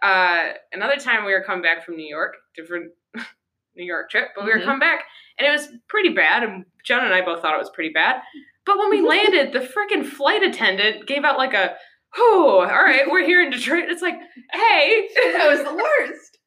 Uh, 0.03 0.53
another 0.73 0.97
time 0.97 1.25
we 1.25 1.33
were 1.33 1.43
coming 1.45 1.63
back 1.63 1.85
from 1.85 1.97
New 1.97 2.07
York, 2.09 2.35
different 2.57 2.93
New 3.77 3.85
York 3.85 4.11
trip, 4.11 4.29
but 4.35 4.45
we 4.45 4.51
were 4.53 4.59
Mhm. 4.59 4.65
coming 4.65 4.81
back 4.81 5.05
and 5.39 5.47
it 5.47 5.51
was 5.51 5.69
pretty 5.89 6.11
bad. 6.11 6.43
And 6.43 6.65
John 6.85 7.05
and 7.05 7.15
I 7.15 7.21
both 7.25 7.43
thought 7.43 7.55
it 7.55 7.59
was 7.59 7.71
pretty 7.71 7.93
bad. 7.93 8.23
But 8.67 8.79
when 8.79 8.91
we 8.91 9.01
landed, 9.09 9.53
the 9.53 9.61
freaking 9.61 10.05
flight 10.07 10.43
attendant 10.43 11.07
gave 11.07 11.25
out 11.25 11.39
like 11.39 11.55
a, 11.55 11.77
"Oh, 12.17 12.61
all 12.61 12.83
right, 12.85 13.11
we're 13.11 13.25
here 13.25 13.43
in 13.43 13.51
Detroit." 13.51 13.85
It's 13.89 14.03
like, 14.03 14.17
hey, 14.53 15.09
that 15.33 15.49
was 15.51 15.63
the 15.65 15.75
worst. 15.75 16.39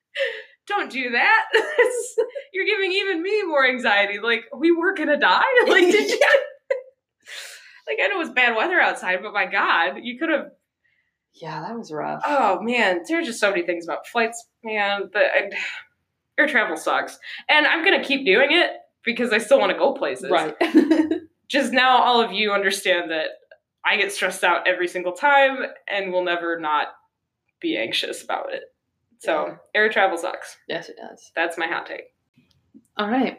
Don't 0.67 0.91
do 0.91 1.11
that. 1.11 1.45
You're 2.53 2.65
giving 2.65 2.91
even 2.91 3.21
me 3.21 3.43
more 3.43 3.65
anxiety. 3.67 4.19
Like, 4.19 4.45
we 4.55 4.71
were 4.71 4.93
gonna 4.93 5.19
die. 5.19 5.41
Like, 5.67 5.85
did 5.91 6.09
you? 6.09 6.19
like, 7.87 7.97
I 8.01 8.07
know 8.07 8.15
it 8.15 8.19
was 8.19 8.29
bad 8.31 8.55
weather 8.55 8.79
outside, 8.79 9.19
but 9.21 9.33
my 9.33 9.45
God, 9.45 9.99
you 10.01 10.17
could 10.17 10.29
have. 10.29 10.47
Yeah, 11.33 11.61
that 11.61 11.77
was 11.77 11.91
rough. 11.91 12.21
Oh 12.25 12.61
man, 12.61 13.01
there 13.07 13.19
are 13.19 13.23
just 13.23 13.39
so 13.39 13.49
many 13.51 13.65
things 13.65 13.85
about 13.85 14.07
flights, 14.07 14.47
man. 14.63 15.09
I, 15.15 15.49
air 16.37 16.47
travel 16.47 16.75
sucks, 16.75 17.17
and 17.47 17.65
I'm 17.65 17.85
gonna 17.85 18.03
keep 18.03 18.25
doing 18.25 18.51
it 18.51 18.71
because 19.05 19.31
I 19.31 19.37
still 19.37 19.59
want 19.59 19.71
to 19.71 19.77
go 19.77 19.93
places. 19.93 20.29
Right. 20.29 20.55
Just 21.47 21.73
now, 21.73 22.01
all 22.01 22.21
of 22.21 22.31
you 22.31 22.51
understand 22.53 23.11
that 23.11 23.27
I 23.85 23.97
get 23.97 24.11
stressed 24.11 24.43
out 24.43 24.67
every 24.67 24.87
single 24.87 25.13
time, 25.13 25.57
and 25.89 26.11
will 26.11 26.23
never 26.23 26.59
not 26.59 26.87
be 27.61 27.77
anxious 27.77 28.23
about 28.23 28.53
it. 28.53 28.63
So, 29.21 29.55
air 29.75 29.87
travel 29.87 30.17
sucks. 30.17 30.57
yes, 30.67 30.89
it 30.89 30.95
does. 30.97 31.31
That's 31.35 31.55
my 31.55 31.67
hot 31.67 31.85
take. 31.85 32.05
All 32.97 33.07
right. 33.07 33.37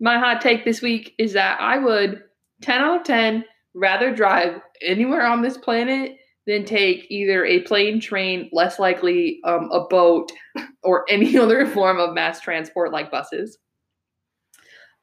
My 0.00 0.18
hot 0.18 0.40
take 0.40 0.64
this 0.64 0.82
week 0.82 1.14
is 1.16 1.34
that 1.34 1.60
I 1.60 1.78
would 1.78 2.24
10 2.62 2.80
out 2.80 3.00
of 3.02 3.06
10 3.06 3.44
rather 3.72 4.12
drive 4.12 4.60
anywhere 4.82 5.24
on 5.24 5.42
this 5.42 5.56
planet 5.56 6.16
than 6.44 6.64
take 6.64 7.06
either 7.08 7.44
a 7.44 7.60
plane, 7.60 8.00
train, 8.00 8.50
less 8.52 8.80
likely 8.80 9.38
um, 9.44 9.70
a 9.70 9.86
boat, 9.86 10.32
or 10.82 11.04
any 11.08 11.38
other 11.38 11.64
form 11.64 12.00
of 12.00 12.14
mass 12.14 12.40
transport 12.40 12.90
like 12.90 13.12
buses. 13.12 13.58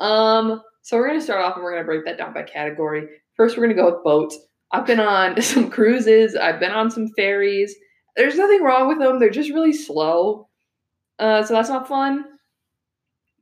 Um, 0.01 0.61
so 0.81 0.97
we're 0.97 1.07
gonna 1.07 1.21
start 1.21 1.41
off 1.41 1.55
and 1.55 1.63
we're 1.63 1.71
gonna 1.71 1.85
break 1.85 2.03
that 2.03 2.17
down 2.17 2.33
by 2.33 2.43
category. 2.43 3.07
First, 3.37 3.57
we're 3.57 3.63
gonna 3.63 3.75
go 3.75 3.85
with 3.85 4.03
boats. 4.03 4.37
I've 4.73 4.85
been 4.85 4.99
on 4.99 5.41
some 5.41 5.69
cruises. 5.69 6.35
I've 6.35 6.59
been 6.59 6.71
on 6.71 6.91
some 6.91 7.07
ferries. 7.15 7.73
There's 8.15 8.35
nothing 8.37 8.61
wrong 8.63 8.87
with 8.87 8.99
them. 8.99 9.19
They're 9.19 9.29
just 9.29 9.51
really 9.51 9.73
slow. 9.73 10.47
Uh, 11.19 11.43
so 11.43 11.53
that's 11.53 11.69
not 11.69 11.87
fun. 11.87 12.25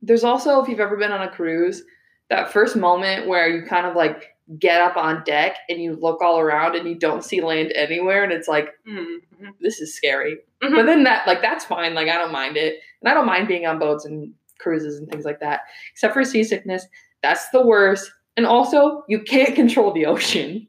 There's 0.02 0.24
also, 0.24 0.62
if 0.62 0.68
you've 0.68 0.80
ever 0.80 0.96
been 0.96 1.12
on 1.12 1.22
a 1.22 1.30
cruise, 1.30 1.82
that 2.30 2.52
first 2.52 2.76
moment 2.76 3.26
where 3.26 3.48
you 3.48 3.66
kind 3.66 3.86
of 3.86 3.96
like 3.96 4.34
get 4.58 4.80
up 4.80 4.96
on 4.96 5.22
deck 5.24 5.56
and 5.68 5.80
you 5.82 5.94
look 5.96 6.20
all 6.22 6.38
around 6.38 6.74
and 6.74 6.88
you 6.88 6.94
don't 6.94 7.24
see 7.24 7.40
land 7.40 7.72
anywhere, 7.74 8.22
and 8.24 8.32
it's 8.32 8.48
like, 8.48 8.68
Mm-hmm. 8.88 9.48
this 9.60 9.80
is 9.80 9.94
scary. 9.94 10.38
Mhm. 10.62 10.74
But 10.76 10.86
then 10.86 11.04
that, 11.04 11.26
like, 11.26 11.40
that's 11.42 11.64
fine. 11.64 11.94
Like, 11.94 12.08
I 12.08 12.16
don't 12.18 12.32
mind 12.32 12.56
it. 12.56 12.76
And 13.00 13.08
I 13.10 13.14
don't 13.14 13.26
mind 13.26 13.48
being 13.48 13.66
on 13.66 13.78
boats 13.78 14.04
and 14.04 14.32
cruises 14.58 14.98
and 14.98 15.08
things 15.10 15.24
like 15.24 15.40
that, 15.40 15.60
except 15.92 16.12
for 16.14 16.24
seasickness. 16.24 16.86
That's 17.22 17.48
the 17.50 17.64
worst. 17.64 18.10
And 18.36 18.46
also, 18.46 19.04
you 19.08 19.20
can't 19.22 19.54
control 19.62 19.92
the 19.92 20.06
ocean. 20.06 20.66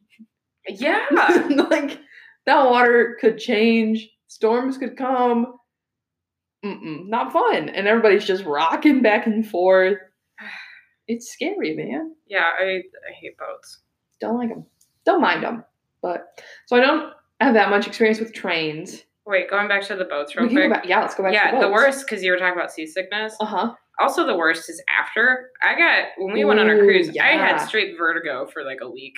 Yeah. 0.68 1.06
like 1.70 2.00
that 2.46 2.70
water 2.70 3.18
could 3.22 3.38
change, 3.38 4.10
storms 4.28 4.78
could 4.78 4.98
come. 4.98 5.56
Mm-mm, 6.66 7.08
not 7.08 7.34
fun, 7.34 7.70
and 7.70 7.88
everybody's 7.88 8.26
just 8.26 8.44
rocking 8.46 9.02
back 9.02 9.26
and 9.28 9.46
forth. 9.48 9.98
It's 11.08 11.30
scary, 11.34 11.76
man. 11.76 12.16
yeah, 12.28 12.46
I, 12.58 12.64
I 12.64 13.12
hate 13.20 13.38
boats. 13.38 13.80
Don't 14.22 14.38
like 14.38 14.48
them. 14.48 14.66
Don't 15.04 15.20
mind 15.20 15.44
them. 15.44 15.66
But 16.02 16.40
so 16.68 16.78
I 16.78 16.80
don't 16.80 17.12
have 17.42 17.56
that 17.56 17.70
much 17.70 17.86
experience 17.86 18.20
with 18.20 18.34
trains. 18.34 19.04
Wait, 19.26 19.50
going 19.50 19.68
back 19.68 19.82
to 19.88 19.96
the 19.98 20.06
boats 20.06 20.36
real 20.38 20.46
We 20.46 20.50
can 20.54 20.58
go 20.58 20.68
quick. 20.70 20.74
back- 20.84 20.88
yeah, 20.90 21.02
let's 21.02 21.16
go 21.16 21.24
back. 21.24 21.34
yeah, 21.34 21.52
to 21.52 21.60
the 21.60 21.70
worst 21.72 22.06
because 22.06 22.24
you 22.24 22.32
were 22.32 22.38
talking 22.38 22.58
about 22.58 22.72
seasickness. 22.72 23.36
Uh 23.42 23.46
huh. 23.46 23.74
Also, 24.00 24.26
the 24.26 24.38
worst 24.38 24.70
is 24.70 24.82
after. 25.02 25.50
I 25.62 25.76
got 25.78 26.06
when 26.18 26.34
we 26.34 26.46
went 26.46 26.62
on 26.62 26.70
Ooh, 26.70 26.80
cruise. 26.80 27.10
I 27.18 27.32
had 27.32 27.58
straight 27.58 27.98
vertigo 27.98 28.48
for 28.48 28.64
like 28.64 28.80
a 28.82 28.90
week, 28.90 29.16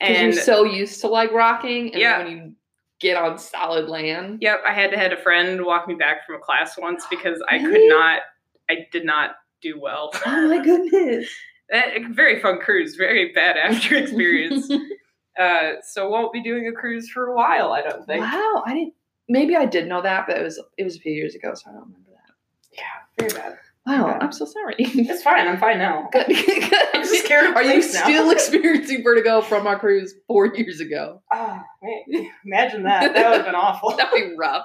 and 0.00 0.34
you're 0.34 0.42
so 0.42 0.64
used 0.64 1.00
to 1.02 1.08
like 1.08 1.32
rocking, 1.32 1.92
and 1.92 2.00
Yeah. 2.00 2.18
when 2.24 2.30
you 2.36 2.52
get 3.00 3.16
on 3.16 3.38
solid 3.38 3.88
land, 3.88 4.38
yep, 4.40 4.60
I 4.66 4.72
had 4.72 4.90
to 4.90 4.98
had 4.98 5.12
a 5.12 5.16
friend 5.22 5.64
walk 5.64 5.86
me 5.88 5.94
back 5.94 6.26
from 6.26 6.36
a 6.36 6.38
class 6.38 6.76
once 6.78 7.04
because 7.10 7.42
I 7.48 7.58
could 7.58 7.88
not. 7.88 8.22
I 8.70 8.86
did 8.92 9.04
not 9.04 9.36
do 9.62 9.80
well. 9.80 10.10
oh 10.26 10.48
my 10.48 10.58
goodness. 10.64 11.28
That 11.70 11.88
very 12.10 12.40
fun 12.40 12.60
cruise, 12.60 12.96
very 12.96 13.32
bad 13.32 13.56
after 13.62 13.96
experience. 13.96 14.70
uh, 15.38 15.72
so 15.82 16.08
won't 16.08 16.32
be 16.32 16.42
doing 16.42 16.66
a 16.68 16.72
cruise 16.72 17.08
for 17.10 17.26
a 17.28 17.34
while. 17.36 17.72
I 17.72 17.82
don't 17.82 18.04
think. 18.06 18.22
wow, 18.22 18.62
I 18.66 18.74
didn't. 18.74 18.94
Maybe 19.28 19.56
I 19.56 19.66
did 19.66 19.86
know 19.88 20.00
that, 20.02 20.26
but 20.26 20.38
it 20.38 20.42
was 20.42 20.58
it 20.78 20.84
was 20.84 20.96
a 20.96 21.00
few 21.00 21.12
years 21.12 21.34
ago, 21.34 21.52
so 21.54 21.68
I 21.68 21.72
don't 21.74 21.82
remember 21.82 22.10
that. 22.12 22.34
Yeah, 22.72 22.82
very 23.18 23.32
bad. 23.32 23.58
Wow, 23.88 24.08
Okay. 24.10 24.18
I'm 24.20 24.32
so 24.32 24.44
sorry. 24.44 24.74
It's 24.78 25.22
fine. 25.22 25.48
I'm 25.48 25.58
fine 25.58 25.78
now. 25.78 26.08
Good. 26.12 26.26
I'm 26.28 27.02
just 27.02 27.24
scared 27.24 27.54
Are 27.56 27.62
you 27.62 27.70
planes 27.80 27.94
now. 27.94 28.02
still 28.04 28.30
experiencing 28.30 29.02
vertigo 29.02 29.40
from 29.40 29.66
our 29.66 29.78
cruise 29.78 30.14
four 30.26 30.46
years 30.54 30.80
ago? 30.80 31.22
Oh, 31.32 31.60
man. 31.82 32.30
Imagine 32.44 32.82
that. 32.84 33.14
That 33.14 33.30
would 33.30 33.36
have 33.38 33.46
been 33.46 33.54
awful. 33.54 33.90
That'd 33.96 34.12
be 34.12 34.34
rough. 34.38 34.64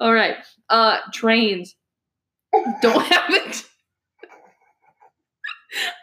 All 0.00 0.12
right. 0.12 0.36
Uh 0.68 0.98
trains. 1.12 1.76
Don't 2.82 3.04
have 3.06 3.30
it. 3.30 3.64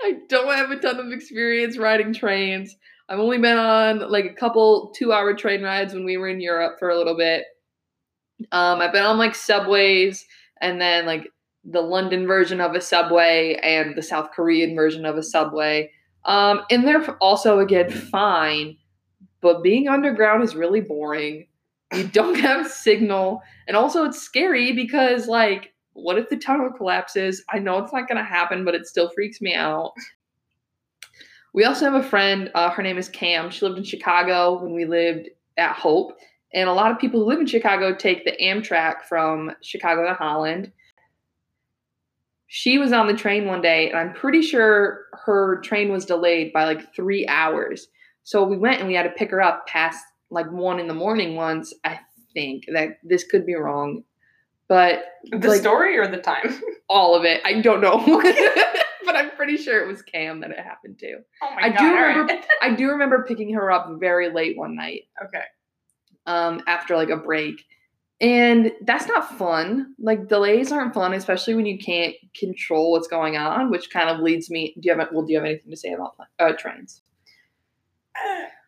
I 0.03 0.13
don't 0.29 0.53
have 0.55 0.71
a 0.71 0.77
ton 0.77 0.99
of 0.99 1.11
experience 1.11 1.77
riding 1.77 2.13
trains. 2.13 2.75
I've 3.09 3.19
only 3.19 3.37
been 3.39 3.57
on 3.57 4.09
like 4.11 4.25
a 4.25 4.33
couple 4.33 4.93
two 4.95 5.11
hour 5.11 5.33
train 5.35 5.61
rides 5.61 5.93
when 5.93 6.05
we 6.05 6.17
were 6.17 6.29
in 6.29 6.39
Europe 6.39 6.77
for 6.79 6.89
a 6.89 6.97
little 6.97 7.17
bit. 7.17 7.43
Um, 8.51 8.79
I've 8.79 8.93
been 8.93 9.03
on 9.05 9.17
like 9.17 9.35
subways 9.35 10.25
and 10.61 10.79
then 10.79 11.05
like 11.05 11.27
the 11.65 11.81
London 11.81 12.27
version 12.27 12.61
of 12.61 12.75
a 12.75 12.81
subway 12.81 13.59
and 13.63 13.95
the 13.95 14.03
South 14.03 14.31
Korean 14.31 14.75
version 14.75 15.05
of 15.05 15.17
a 15.17 15.23
subway. 15.23 15.91
Um, 16.25 16.61
and 16.69 16.87
they're 16.87 17.05
also 17.17 17.59
again 17.59 17.89
fine, 17.89 18.77
but 19.41 19.63
being 19.63 19.87
underground 19.87 20.43
is 20.43 20.55
really 20.55 20.81
boring. 20.81 21.47
You 21.93 22.03
don't 22.13 22.39
have 22.39 22.69
signal, 22.69 23.41
and 23.67 23.77
also 23.77 24.05
it's 24.05 24.21
scary 24.21 24.73
because 24.73 25.27
like, 25.27 25.73
what 25.93 26.17
if 26.17 26.29
the 26.29 26.37
tunnel 26.37 26.71
collapses? 26.71 27.43
I 27.49 27.59
know 27.59 27.77
it's 27.79 27.93
not 27.93 28.07
gonna 28.07 28.23
happen, 28.23 28.65
but 28.65 28.75
it 28.75 28.87
still 28.87 29.09
freaks 29.09 29.41
me 29.41 29.53
out. 29.53 29.93
We 31.53 31.63
also 31.63 31.85
have 31.85 31.93
a 31.93 32.07
friend. 32.07 32.51
Uh, 32.53 32.69
her 32.69 32.83
name 32.83 32.97
is 32.97 33.07
Cam. 33.07 33.49
She 33.49 33.65
lived 33.65 33.77
in 33.77 33.83
Chicago 33.83 34.61
when 34.61 34.73
we 34.73 34.85
lived 34.85 35.29
at 35.57 35.75
Hope, 35.75 36.17
and 36.53 36.67
a 36.67 36.73
lot 36.73 36.91
of 36.91 36.99
people 36.99 37.19
who 37.19 37.27
live 37.27 37.39
in 37.39 37.47
Chicago 37.47 37.95
take 37.95 38.25
the 38.25 38.35
Amtrak 38.41 39.03
from 39.03 39.51
Chicago 39.61 40.05
to 40.05 40.13
Holland. 40.13 40.71
She 42.57 42.77
was 42.77 42.93
on 42.93 43.07
the 43.07 43.13
train 43.13 43.47
one 43.47 43.61
day, 43.61 43.89
and 43.89 43.99
I'm 43.99 44.13
pretty 44.13 44.41
sure 44.41 45.07
her 45.25 45.59
train 45.59 45.91
was 45.91 46.05
delayed 46.05 46.53
by 46.53 46.63
like 46.63 46.95
three 46.95 47.27
hours. 47.27 47.89
So 48.23 48.45
we 48.45 48.55
went 48.55 48.79
and 48.79 48.87
we 48.87 48.93
had 48.93 49.03
to 49.03 49.09
pick 49.09 49.29
her 49.31 49.41
up 49.41 49.67
past 49.67 50.01
like 50.31 50.49
one 50.49 50.79
in 50.79 50.87
the 50.87 50.93
morning 50.93 51.35
once. 51.35 51.73
I 51.83 51.99
think 52.33 52.63
that 52.71 52.99
this 53.03 53.25
could 53.25 53.45
be 53.45 53.55
wrong, 53.55 54.03
but 54.69 55.03
The 55.29 55.49
like, 55.49 55.59
story 55.59 55.97
or 55.97 56.07
the 56.07 56.15
time? 56.15 56.61
all 56.89 57.13
of 57.13 57.25
it. 57.25 57.41
I 57.43 57.59
don't 57.59 57.81
know, 57.81 57.97
but 59.05 59.17
I'm 59.17 59.31
pretty 59.31 59.57
sure 59.57 59.83
it 59.83 59.87
was 59.87 60.01
Cam 60.01 60.39
that 60.39 60.51
it 60.51 60.57
happened 60.59 60.97
to. 60.99 61.17
Oh 61.43 61.55
my 61.57 61.63
I 61.63 61.69
god! 61.71 61.77
do 61.79 61.93
remember. 61.93 62.33
right. 62.35 62.45
I 62.61 62.73
do 62.73 62.87
remember 62.91 63.25
picking 63.27 63.53
her 63.55 63.69
up 63.69 63.89
very 63.99 64.31
late 64.31 64.57
one 64.57 64.77
night. 64.77 65.09
okay. 65.25 65.43
um, 66.25 66.61
after 66.67 66.95
like 66.95 67.09
a 67.09 67.17
break. 67.17 67.61
And 68.21 68.71
that's 68.81 69.07
not 69.07 69.37
fun. 69.37 69.93
Like 69.99 70.27
delays 70.29 70.71
aren't 70.71 70.93
fun, 70.93 71.13
especially 71.13 71.53
when 71.55 71.65
you 71.65 71.77
can't 71.77 72.15
control 72.39 72.91
what's 72.91 73.07
going 73.09 73.35
on, 73.35 73.69
which 73.69 73.89
kind 73.91 74.09
of 74.09 74.21
leads 74.21 74.49
me. 74.49 74.73
Do 74.79 74.87
you 74.89 74.97
have 74.97 75.09
well? 75.11 75.25
Do 75.25 75.33
you 75.33 75.39
have 75.39 75.45
anything 75.45 75.69
to 75.71 75.77
say 75.77 75.91
about 75.91 76.15
uh, 76.39 76.53
trains? 76.53 77.01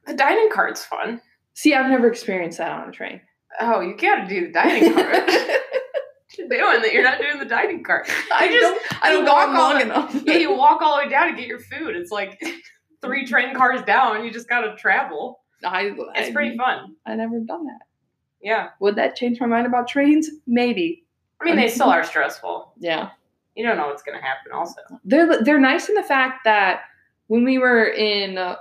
The 0.06 0.14
dining 0.14 0.50
cart's 0.50 0.86
fun. 0.86 1.22
See, 1.54 1.74
I've 1.74 1.90
never 1.90 2.08
experienced 2.08 2.58
that 2.60 2.72
on 2.72 2.90
a 2.90 2.92
train. 2.92 3.22
Oh, 3.60 3.80
you 3.82 3.96
gotta 3.98 4.28
do 4.28 4.48
the 4.48 4.52
dining 4.54 4.94
cart. 4.96 5.30
you 6.38 6.50
doing 6.50 6.82
that 6.82 6.92
you're 6.94 7.04
not 7.04 7.20
doing 7.20 7.40
the 7.40 7.46
dining 7.46 7.84
cart? 7.84 8.10
I 8.34 8.48
just- 8.48 8.62
don't. 8.62 9.04
I 9.04 9.12
don't 9.12 9.26
go 9.26 9.34
walk 9.34 9.48
on 9.50 9.56
long 9.56 9.74
the- 9.76 9.82
enough. 9.82 10.24
Yeah, 10.26 10.34
you 10.36 10.52
walk 10.58 10.82
all 10.82 10.98
the 10.98 11.04
way 11.06 11.10
down 11.10 11.30
to 11.32 11.38
get 11.38 11.48
your 11.48 11.60
food. 11.60 11.96
It's 11.96 12.12
like 12.12 12.40
three 13.02 13.26
train 13.26 13.56
cars 13.56 13.82
down. 13.84 14.24
You 14.26 14.32
just 14.32 14.50
gotta 14.50 14.76
travel. 14.76 15.40
I, 15.66 15.94
It's 16.16 16.30
I, 16.30 16.34
pretty 16.34 16.56
fun. 16.58 16.96
I 17.06 17.16
never 17.16 17.40
done 17.40 17.66
that. 17.66 17.80
Yeah. 18.42 18.70
Would 18.80 18.96
that 18.96 19.16
change 19.16 19.40
my 19.40 19.46
mind 19.48 19.68
about 19.68 19.88
trains? 19.88 20.30
Maybe. 20.46 21.04
I 21.42 21.46
mean, 21.46 21.56
they 21.56 21.68
still 21.68 21.90
are 21.90 22.04
stressful. 22.04 22.74
Yeah. 22.80 23.10
You 23.56 23.66
don't 23.66 23.78
know 23.78 23.88
what's 23.88 24.04
gonna 24.04 24.22
happen. 24.22 24.52
Also, 24.54 24.82
they're 25.04 25.42
they're 25.44 25.60
nice 25.60 25.90
in 25.90 25.96
the 25.96 26.04
fact 26.04 26.44
that 26.46 26.82
when 27.28 27.44
we 27.44 27.58
were 27.58 27.86
in 27.86 28.38
uh, 28.38 28.56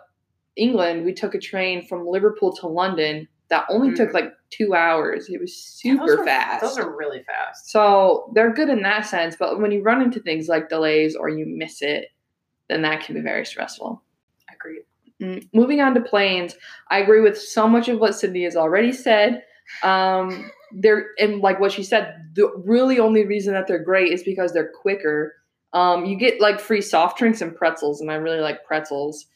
England, 0.57 1.05
we 1.05 1.13
took 1.13 1.35
a 1.35 1.39
train 1.39 1.87
from 1.87 2.07
Liverpool 2.07 2.55
to 2.57 2.67
London 2.67 3.29
that 3.49 3.65
only 3.69 3.95
took 3.95 4.13
like 4.13 4.33
two 4.51 4.75
hours. 4.75 5.29
It 5.29 5.41
was 5.41 5.55
super 5.57 6.07
those 6.07 6.19
are- 6.19 6.25
fast. 6.25 6.63
Those 6.63 6.79
are 6.79 6.97
really 6.97 7.23
fast. 7.25 7.71
so 7.71 8.31
they're 8.35 8.53
good 8.53 8.69
in 8.69 8.83
that 8.83 9.07
sense. 9.07 9.37
But 9.39 9.61
when 9.61 9.71
you 9.71 9.83
run 9.83 10.03
into 10.03 10.19
things 10.19 10.49
like 10.49 10.69
delays 10.69 11.15
or 11.15 11.29
you 11.29 11.47
miss 11.47 11.81
it, 11.83 12.09
then 12.69 12.83
that 12.83 13.03
can 13.05 13.15
be 13.15 13.21
very 13.21 13.47
stressful. 13.47 14.03
Agreed. 14.53 14.83
Mm, 15.23 15.49
Moving 15.55 15.81
on 15.81 15.95
to 15.95 16.01
planes, 16.01 16.57
I 16.91 16.99
agree 16.99 17.21
with 17.21 17.39
so 17.41 17.69
much 17.69 17.89
of 17.89 18.01
what 18.01 18.15
Cindy 18.17 18.43
has 18.43 18.57
already 18.57 18.93
said. 18.93 19.45
Um, 19.83 20.51
they're 20.73 21.11
and 21.19 21.41
like 21.41 21.61
what 21.61 21.73
she 21.73 21.83
said, 21.83 22.31
the 22.35 22.53
really 22.65 22.99
only 22.99 23.25
reason 23.25 23.55
that 23.55 23.67
they're 23.67 23.83
great 23.83 24.13
is 24.13 24.23
because 24.23 24.53
they're 24.53 24.71
quicker. 24.71 25.35
Um, 25.73 26.05
you 26.05 26.17
get 26.17 26.41
like 26.41 26.61
free 26.61 26.81
soft 26.81 27.19
drinks 27.19 27.41
and 27.41 27.55
pretzels, 27.55 28.01
and 28.01 28.11
I 28.11 28.15
really 28.17 28.41
like 28.41 28.65
pretzels, 28.65 29.27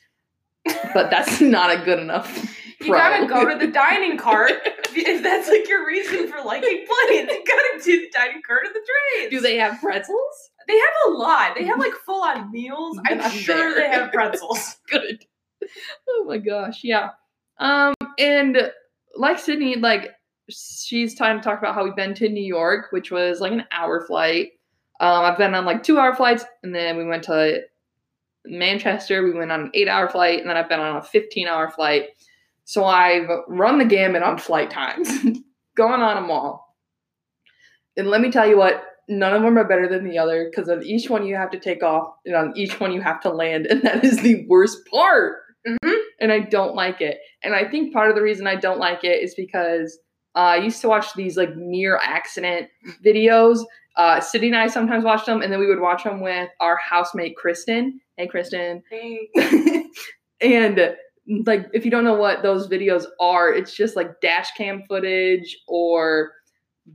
but 0.94 1.10
that's 1.10 1.40
not 1.40 1.70
a 1.70 1.84
good 1.84 1.99
enough. 1.99 2.56
You 2.80 2.92
gotta 2.92 3.26
go 3.26 3.49
to 3.49 3.58
the 3.58 3.70
dining 3.72 4.16
cart 4.16 4.52
if 4.94 5.22
that's 5.22 5.49
like 5.49 5.68
your 5.68 5.87
reason 5.87 6.28
for 6.28 6.42
liking 6.42 6.87
planes. 6.87 7.30
You 7.30 7.44
gotta 7.46 7.84
do 7.84 8.00
the 8.00 8.10
dining 8.10 8.42
cart 8.46 8.66
of 8.66 8.72
the 8.72 8.80
trains. 8.80 9.30
Do 9.30 9.40
they 9.40 9.56
have 9.56 9.80
pretzels? 9.80 10.50
They 10.66 10.78
have 10.78 10.92
a 11.08 11.10
lot. 11.10 11.56
They 11.56 11.64
have 11.64 11.78
like 11.78 11.92
full 12.06 12.22
on 12.22 12.50
meals. 12.50 12.99
I'm 13.06 13.20
I'm 13.20 13.30
sure 13.30 13.75
there. 13.75 13.75
they 13.75 13.88
have 13.88 14.12
pretzels. 14.12 14.76
Good. 14.90 15.26
Oh 16.08 16.25
my 16.26 16.38
gosh, 16.38 16.80
yeah. 16.84 17.10
Um, 17.58 17.94
and 18.18 18.70
like 19.16 19.38
Sydney, 19.38 19.76
like 19.76 20.12
she's 20.50 21.14
time 21.14 21.38
to 21.38 21.45
talk 21.45 21.59
about 21.59 21.75
how 21.75 21.85
we've 21.85 21.97
been 21.97 22.14
to 22.14 22.28
New 22.28 22.45
York, 22.45 22.87
which 22.90 23.11
was 23.11 23.40
like 23.40 23.52
an 23.52 23.64
hour 23.73 24.04
flight. 24.07 24.52
Um, 25.00 25.25
I've 25.25 25.38
been 25.38 25.54
on 25.54 25.64
like 25.64 25.83
two 25.83 25.99
hour 25.99 26.14
flights, 26.14 26.45
and 26.62 26.75
then 26.75 26.97
we 26.97 27.04
went 27.04 27.25
to 27.25 27.62
Manchester. 28.45 29.23
We 29.23 29.33
went 29.33 29.52
on 29.52 29.61
an 29.62 29.71
eight 29.75 29.88
hour 29.88 30.09
flight, 30.09 30.40
and 30.40 30.49
then 30.49 30.57
I've 30.57 30.69
been 30.69 30.80
on 30.80 30.97
a 30.97 31.02
15 31.02 31.49
hour 31.49 31.71
flight. 31.71 32.08
So 32.65 32.84
I've 32.84 33.28
run 33.49 33.78
the 33.78 33.84
gamut 33.84 34.23
on 34.23 34.39
flight 34.39 34.71
times, 34.71 35.08
gone 35.76 36.00
on 36.00 36.17
them 36.17 36.30
all. 36.30 36.76
And 37.97 38.08
let 38.08 38.21
me 38.21 38.30
tell 38.30 38.47
you 38.47 38.56
what, 38.56 38.84
none 39.08 39.34
of 39.34 39.43
them 39.43 39.58
are 39.58 39.67
better 39.67 39.89
than 39.89 40.04
the 40.08 40.19
other 40.19 40.49
because 40.49 40.69
on 40.69 40.82
each 40.84 41.10
one 41.10 41.26
you 41.26 41.34
have 41.34 41.50
to 41.50 41.58
take 41.58 41.82
off, 41.82 42.15
and 42.25 42.36
on 42.36 42.52
each 42.56 42.78
one 42.78 42.93
you 42.93 43.00
have 43.00 43.21
to 43.23 43.30
land, 43.30 43.67
and 43.67 43.82
that 43.84 44.04
is 44.04 44.19
the 44.19 44.47
worst 44.49 44.78
part. 44.86 45.39
Mhm. 45.67 45.97
And 46.21 46.32
I 46.32 46.41
don't 46.41 46.75
like 46.75 47.00
it. 47.00 47.19
And 47.43 47.54
I 47.54 47.69
think 47.69 47.93
part 47.93 48.08
of 48.10 48.17
the 48.17 48.23
reason 48.23 48.47
I 48.47 48.56
don't 48.56 48.78
like 48.78 49.04
it 49.04 49.23
is 49.23 49.34
because 49.34 49.99
uh, 50.34 50.38
I 50.38 50.56
used 50.56 50.80
to 50.82 50.88
watch 50.88 51.14
these 51.14 51.36
like 51.36 51.56
near 51.56 51.99
accident 52.02 52.69
videos. 53.04 53.64
Uh, 53.97 54.21
Sydney 54.21 54.49
and 54.49 54.56
I 54.56 54.69
sometimes 54.69 55.04
watched 55.04 55.26
them, 55.26 55.43
and 55.43 55.52
then 55.52 55.58
we 55.60 55.66
would 55.66 55.80
watch 55.80 56.04
them 56.04 56.21
with 56.21 56.49
our 56.60 56.76
housemate 56.76 57.36
Kristen. 57.36 58.00
Hey, 58.16 58.26
Kristen. 58.28 58.82
Hey. 58.90 59.28
and 60.40 60.95
like 61.45 61.69
if 61.73 61.84
you 61.84 61.90
don't 61.90 62.04
know 62.04 62.14
what 62.14 62.43
those 62.43 62.66
videos 62.66 63.04
are 63.21 63.52
it's 63.52 63.75
just 63.75 63.95
like 63.95 64.21
dash 64.21 64.50
cam 64.56 64.82
footage 64.88 65.56
or 65.69 66.32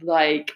like 0.02 0.52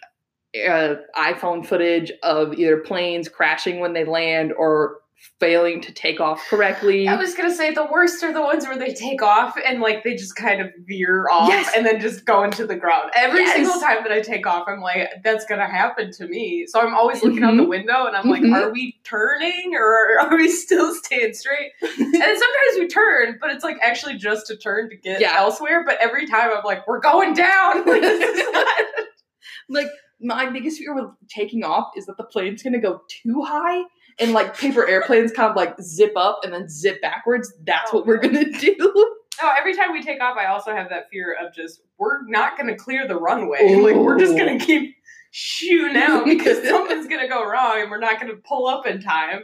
uh, 0.67 0.95
iphone 1.17 1.65
footage 1.65 2.11
of 2.23 2.53
either 2.55 2.77
planes 2.77 3.29
crashing 3.29 3.79
when 3.79 3.93
they 3.93 4.03
land 4.03 4.51
or 4.53 4.97
failing 5.39 5.81
to 5.81 5.91
take 5.93 6.19
off 6.19 6.41
correctly 6.49 7.07
I 7.07 7.15
was 7.15 7.33
gonna 7.35 7.53
say 7.53 7.73
the 7.73 7.85
worst 7.85 8.23
are 8.23 8.31
the 8.33 8.41
ones 8.41 8.65
where 8.65 8.77
they 8.77 8.93
take 8.93 9.21
off 9.21 9.55
and 9.65 9.79
like 9.81 10.03
they 10.03 10.15
just 10.15 10.35
kind 10.35 10.61
of 10.61 10.67
veer 10.87 11.27
off 11.29 11.49
Yes. 11.49 11.71
and 11.75 11.85
then 11.85 11.99
just 11.99 12.25
go 12.25 12.43
into 12.43 12.65
the 12.65 12.75
ground. 12.75 13.11
Every 13.15 13.41
Yes. 13.41 13.55
single 13.55 13.79
time 13.81 13.97
that 14.03 14.11
I 14.11 14.21
take 14.21 14.45
off, 14.47 14.65
I'm 14.67 14.79
like, 14.81 15.09
that's 15.23 15.45
gonna 15.45 15.67
happen 15.69 16.11
to 16.13 16.27
me. 16.27 16.65
So 16.67 16.79
I'm 16.81 16.93
always 16.93 17.23
looking 17.23 17.43
out 17.43 17.55
the 17.57 17.63
window 17.63 18.05
and 18.05 18.15
I'm 18.15 18.29
like, 18.29 18.41
Mhm. 18.41 18.55
are 18.55 18.71
we 18.71 18.99
turning 19.03 19.73
or 19.75 20.19
are 20.21 20.35
we 20.37 20.49
still 20.49 20.93
staying 20.95 21.33
straight? 21.33 21.71
and 21.81 21.91
sometimes 21.97 22.73
we 22.79 22.87
turn, 22.87 23.37
but 23.41 23.49
it's 23.51 23.63
like 23.63 23.77
actually 23.81 24.15
just 24.17 24.47
to 24.47 24.57
turn 24.57 24.89
to 24.89 24.95
get 24.97 25.19
Yeah. 25.21 25.35
elsewhere. 25.37 25.83
But 25.85 25.97
every 26.01 26.27
time 26.27 26.49
I'm 26.55 26.63
like, 26.63 26.87
we're 26.87 26.99
going 26.99 27.33
down. 27.33 27.83
Like, 27.85 28.01
not- 28.01 28.67
like 29.69 29.87
my 30.21 30.49
biggest 30.49 30.77
fear 30.79 30.93
with 30.93 31.05
taking 31.29 31.63
off 31.63 31.91
is 31.95 32.05
that 32.07 32.17
the 32.17 32.23
plane's 32.25 32.61
gonna 32.63 32.79
go 32.81 33.01
too 33.09 33.41
high 33.45 33.83
and 34.19 34.33
like 34.33 34.57
paper 34.57 34.87
airplanes 34.87 35.31
kind 35.31 35.49
of 35.49 35.55
like 35.55 35.79
zip 35.81 36.13
up 36.15 36.41
and 36.43 36.53
then 36.53 36.67
zip 36.69 37.01
backwards 37.01 37.53
that's 37.63 37.91
Oh, 37.93 37.97
what 37.97 38.07
we're 38.07 38.17
gonna 38.17 38.51
do 38.51 38.75
No, 38.79 38.91
oh, 39.43 39.55
every 39.57 39.73
time 39.75 39.91
we 39.93 40.01
take 40.01 40.21
off, 40.21 40.37
I 40.37 40.47
also 40.47 40.73
have 40.75 40.89
that 40.89 41.09
fear 41.09 41.35
of 41.41 41.53
just 41.53 41.81
we're 41.97 42.25
not 42.27 42.57
going 42.57 42.67
to 42.67 42.75
clear 42.75 43.07
the 43.07 43.15
runway. 43.15 43.75
Like 43.81 43.95
we're 43.95 44.19
just 44.19 44.35
going 44.35 44.59
to 44.59 44.65
keep 44.65 44.95
shooting 45.31 45.95
out 45.95 46.25
because 46.25 46.61
something's 46.67 47.07
going 47.07 47.21
to 47.21 47.27
go 47.27 47.45
wrong 47.47 47.81
and 47.81 47.89
we're 47.91 47.99
not 47.99 48.19
going 48.19 48.33
to 48.33 48.41
pull 48.41 48.67
up 48.67 48.85
in 48.85 49.01
time. 49.01 49.43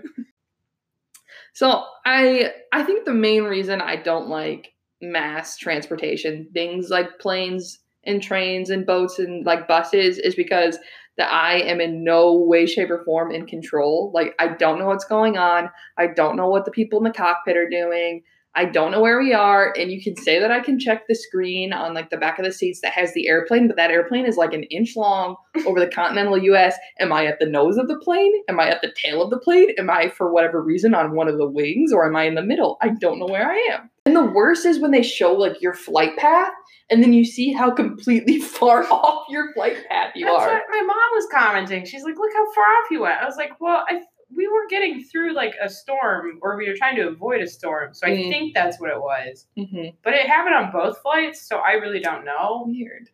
So 1.53 1.85
I 2.05 2.51
I 2.73 2.83
think 2.83 3.05
the 3.05 3.13
main 3.13 3.43
reason 3.43 3.79
I 3.81 3.95
don't 3.95 4.27
like 4.27 4.73
mass 5.01 5.57
transportation, 5.57 6.49
things 6.53 6.89
like 6.89 7.19
planes 7.19 7.79
and 8.03 8.21
trains 8.21 8.69
and 8.69 8.85
boats 8.85 9.19
and 9.19 9.45
like 9.45 9.67
buses, 9.67 10.17
is 10.17 10.35
because 10.35 10.77
that 11.17 11.31
I 11.31 11.59
am 11.59 11.81
in 11.81 12.03
no 12.03 12.33
way, 12.33 12.65
shape, 12.65 12.91
or 12.91 13.03
form 13.03 13.31
in 13.31 13.45
control. 13.45 14.11
Like 14.13 14.35
I 14.39 14.49
don't 14.49 14.79
know 14.79 14.87
what's 14.87 15.05
going 15.05 15.37
on. 15.37 15.69
I 15.97 16.07
don't 16.07 16.35
know 16.35 16.49
what 16.49 16.65
the 16.65 16.71
people 16.71 16.99
in 16.99 17.03
the 17.03 17.11
cockpit 17.11 17.57
are 17.57 17.69
doing. 17.69 18.23
I 18.57 18.63
don't 18.63 18.91
know 18.91 19.01
where 19.01 19.19
we 19.19 19.33
are. 19.33 19.73
And 19.77 19.91
you 19.91 20.01
can 20.01 20.15
say 20.15 20.39
that 20.39 20.49
I 20.49 20.61
can 20.61 20.79
check 20.79 21.07
the 21.07 21.15
screen 21.15 21.73
on 21.73 21.93
like 21.93 22.09
the 22.09 22.17
back 22.17 22.39
of 22.39 22.45
the 22.45 22.53
seats 22.53 22.79
that 22.81 22.93
has 22.93 23.13
the 23.13 23.27
airplane, 23.27 23.67
but 23.67 23.75
that 23.75 23.91
airplane 23.91 24.25
is 24.25 24.37
like 24.37 24.53
an 24.53 24.63
inch 24.63 24.95
long 24.95 25.35
over 25.65 25.79
the 25.79 25.89
continental 25.89 26.37
US. 26.37 26.75
Am 27.01 27.11
I 27.11 27.25
at 27.25 27.39
the 27.39 27.45
nose 27.45 27.77
of 27.77 27.89
the 27.89 27.99
plane? 27.99 28.31
Am 28.47 28.59
I 28.59 28.69
at 28.69 28.81
the 28.81 28.93
tail 28.95 29.21
of 29.21 29.29
the 29.29 29.39
plane? 29.39 29.71
Am 29.77 29.89
I, 29.89 30.09
for 30.09 30.31
whatever 30.31 30.61
reason, 30.61 30.95
on 30.95 31.15
one 31.15 31.27
of 31.27 31.37
the 31.37 31.49
wings 31.49 31.91
or 31.91 32.07
am 32.07 32.15
I 32.15 32.23
in 32.23 32.35
the 32.35 32.41
middle? 32.41 32.77
I 32.81 32.89
don't 32.89 33.19
know 33.19 33.27
where 33.27 33.51
I 33.51 33.57
am. 33.73 33.89
And 34.05 34.15
the 34.15 34.23
worst 34.23 34.65
is 34.65 34.79
when 34.79 34.91
they 34.91 35.01
show 35.01 35.33
like 35.33 35.61
your 35.61 35.73
flight 35.73 36.15
path 36.17 36.51
and 36.91 37.01
then 37.01 37.11
you 37.13 37.25
see 37.25 37.51
how 37.51 37.71
completely 37.71 38.39
far 38.41 38.83
off 38.91 39.25
your 39.29 39.51
flight 39.53 39.77
path 39.89 40.11
you 40.15 40.25
That's 40.25 40.43
are. 40.43 40.53
what 40.53 40.63
my 40.69 40.81
mom 40.81 40.97
was 41.13 41.27
commenting. 41.31 41.85
She's 41.85 42.03
like, 42.03 42.15
"Look 42.17 42.31
how 42.33 42.53
far 42.53 42.63
off 42.65 42.91
you 42.91 43.01
went." 43.01 43.19
I 43.19 43.25
was 43.25 43.35
like, 43.37 43.59
"Well, 43.59 43.83
I 43.89 44.01
we 44.35 44.47
were 44.47 44.67
getting 44.69 45.03
through 45.03 45.33
like 45.33 45.53
a 45.61 45.69
storm, 45.69 46.39
or 46.41 46.55
we 46.57 46.67
were 46.69 46.75
trying 46.75 46.95
to 46.97 47.07
avoid 47.07 47.41
a 47.41 47.47
storm, 47.47 47.93
so 47.93 48.05
I 48.07 48.11
Mm. 48.11 48.29
think 48.29 48.53
that's 48.53 48.79
what 48.79 48.91
it 48.91 48.99
was." 48.99 49.47
Mm-hmm. 49.57 49.95
But 50.03 50.13
it 50.13 50.27
happened 50.27 50.55
on 50.55 50.71
both 50.71 50.99
flights, 51.01 51.47
so 51.47 51.57
I 51.57 51.73
really 51.73 51.99
don't 51.99 52.25
know. 52.25 52.65
Weird. 52.67 53.09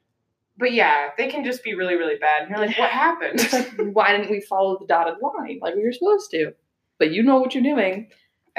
But 0.58 0.74
yeah, 0.74 1.10
they 1.18 1.28
can 1.30 1.46
just 1.46 1.64
be 1.64 1.74
really, 1.74 1.96
really 1.96 2.18
bad. 2.18 2.42
And 2.44 2.50
you're 2.50 2.60
like, 2.60 2.78
"What 2.78 2.90
happened?" 2.92 3.40
Like, 3.54 3.96
why 3.96 4.12
didn't 4.12 4.30
we 4.32 4.42
follow 4.42 4.78
the 4.78 4.86
dotted 4.88 5.16
line 5.22 5.60
like 5.62 5.76
we 5.76 5.84
were 5.86 5.94
supposed 5.94 6.32
to? 6.32 6.52
But 7.00 7.12
you 7.12 7.24
know 7.24 7.40
what 7.40 7.56
you're 7.56 7.64
doing. 7.64 8.10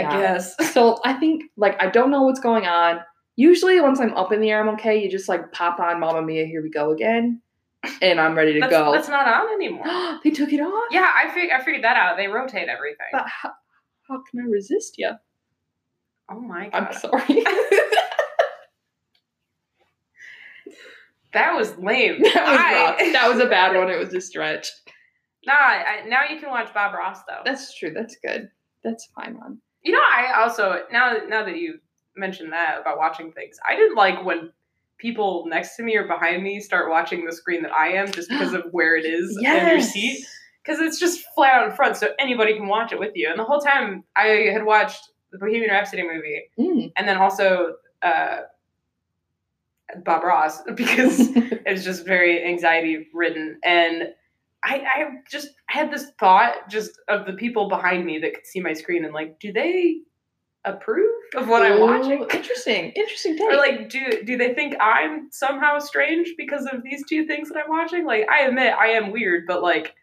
I 0.05 0.19
Yeah. 0.21 0.33
guess. 0.35 0.55
So 0.73 0.99
I 1.05 1.13
think 1.15 1.45
like 1.57 1.81
I 1.83 1.89
don't 1.89 2.11
know 2.11 2.23
what's 2.23 2.41
going 2.41 2.67
on. 2.67 3.01
Usually 3.37 3.81
once 3.81 4.01
I'm 4.01 4.15
up 4.15 4.33
in 4.33 4.41
the 4.41 4.51
air, 4.51 4.61
I'm 4.61 4.69
okay. 4.75 5.03
You 5.03 5.11
just 5.11 5.29
like 5.29 5.53
pop 5.53 5.81
on 5.81 6.01
Mamma 6.01 6.23
Mia, 6.23 6.45
here 6.47 6.63
we 6.63 6.71
go 6.71 6.91
again. 6.91 7.41
And 8.01 8.21
I'm 8.21 8.37
ready 8.37 8.55
to 8.55 8.61
That's, 8.61 8.71
go. 8.71 8.93
that's 8.93 9.09
not 9.09 9.27
on 9.27 9.53
anymore. 9.55 10.21
they 10.25 10.31
took 10.31 10.53
it 10.53 10.61
off? 10.61 10.85
Yeah, 10.93 11.11
I 11.17 11.33
fig- 11.35 11.51
I 11.51 11.59
figured 11.65 11.83
that 11.85 11.97
out. 11.97 12.17
They 12.17 12.29
rotate 12.29 12.69
everything. 12.69 13.07
But 13.11 13.27
how, 13.27 13.51
how 14.09 14.23
can 14.31 14.41
I 14.41 14.45
resist 14.49 14.97
you? 14.99 15.11
oh 16.31 16.41
my 16.41 16.69
god. 16.69 16.89
I'm 16.89 16.93
sorry. 16.93 17.45
That 21.33 21.55
was 21.55 21.77
lame. 21.79 22.21
that 22.23 22.35
was 22.35 22.59
I- 22.61 22.75
rough. 23.05 23.13
That 23.13 23.29
was 23.31 23.39
a 23.41 23.47
bad 23.49 23.75
one. 23.77 23.89
It 23.91 23.99
was 23.99 24.13
a 24.15 24.21
stretch. 24.21 24.69
Nah, 25.47 25.55
I, 25.55 26.05
now 26.07 26.25
you 26.29 26.39
can 26.39 26.51
watch 26.51 26.73
Bob 26.75 26.95
Ross 26.95 27.21
though. 27.27 27.41
That's 27.45 27.75
true. 27.77 27.93
That's 27.95 28.17
good. 28.25 28.49
That's 28.85 29.09
fine 29.15 29.39
one. 29.39 29.59
You 29.83 29.93
know, 29.93 30.01
I 30.01 30.41
also 30.43 30.83
now 30.93 31.17
now 31.29 31.45
that 31.45 31.57
you 31.57 31.79
mentioned 32.17 32.53
that 32.53 32.81
about 32.81 32.99
watching 32.99 33.33
things, 33.33 33.59
I 33.69 33.75
didn't 33.77 33.97
like 33.97 34.25
when 34.25 34.53
people 34.99 35.45
next 35.49 35.75
to 35.77 35.83
me 35.83 35.97
or 35.97 36.07
behind 36.07 36.43
me 36.43 36.61
start 36.61 36.89
watching 36.89 37.25
the 37.25 37.33
screen 37.33 37.63
that 37.63 37.73
I 37.73 37.89
am 37.95 38.11
just 38.13 38.29
because 38.31 38.53
of 38.55 38.65
where 38.71 38.97
it 38.97 39.05
is 39.05 39.37
in 39.37 39.43
your 39.45 39.81
seat. 39.81 40.25
Because 40.65 40.79
it's 40.79 41.01
just 41.01 41.25
flat 41.35 41.55
out 41.55 41.69
in 41.71 41.75
front, 41.75 41.97
so 41.97 42.09
anybody 42.21 42.55
can 42.55 42.69
watch 42.69 42.93
it 42.93 42.99
with 43.01 43.11
you. 43.17 43.29
And 43.29 43.37
the 43.37 43.43
whole 43.43 43.59
time 43.61 44.05
I 44.15 44.49
had 44.53 44.65
watched 44.65 45.11
the 45.33 45.39
Bohemian 45.39 45.71
Rhapsody 45.71 46.03
movie, 46.05 46.43
Mm. 46.57 46.93
and 46.95 47.09
then 47.09 47.17
also 47.17 47.75
uh, 48.01 48.43
Bob 50.05 50.23
Ross 50.23 50.63
because 50.75 51.19
it's 51.67 51.85
just 51.85 52.05
very 52.07 52.45
anxiety 52.45 53.09
ridden. 53.13 53.59
And 53.65 54.15
I, 54.65 54.77
I 54.77 55.05
just 55.31 55.49
had 55.67 55.91
this 55.93 56.13
thought 56.19 56.69
just 56.69 56.93
of 57.09 57.27
the 57.27 57.33
people 57.33 57.69
behind 57.69 58.05
me 58.05 58.19
that 58.19 58.35
could 58.35 58.47
see 58.47 58.61
my 58.61 58.73
screen 58.73 59.05
and 59.05 59.13
like, 59.13 59.39
do 59.41 59.53
they 59.53 60.03
approve 60.65 61.11
of 61.35 61.49
what 61.49 61.63
I'm 61.63 61.81
watching? 61.81 62.23
Interesting. 62.33 62.93
Interesting 62.93 63.37
take. 63.37 63.51
Or 63.51 63.57
like, 63.57 63.89
do 63.89 64.23
do 64.25 64.37
they 64.37 64.55
think 64.55 64.75
I'm 64.81 65.29
somehow 65.33 65.79
strange 65.79 66.35
because 66.37 66.67
of 66.73 66.83
these 66.85 67.05
two 67.09 67.27
things 67.27 67.49
that 67.49 67.65
I'm 67.65 67.71
watching? 67.71 68.05
Like, 68.05 68.29
I 68.29 68.43
admit 68.43 68.75
I 68.75 68.89
am 68.89 69.11
weird, 69.11 69.45
but 69.47 69.63
like 69.63 69.95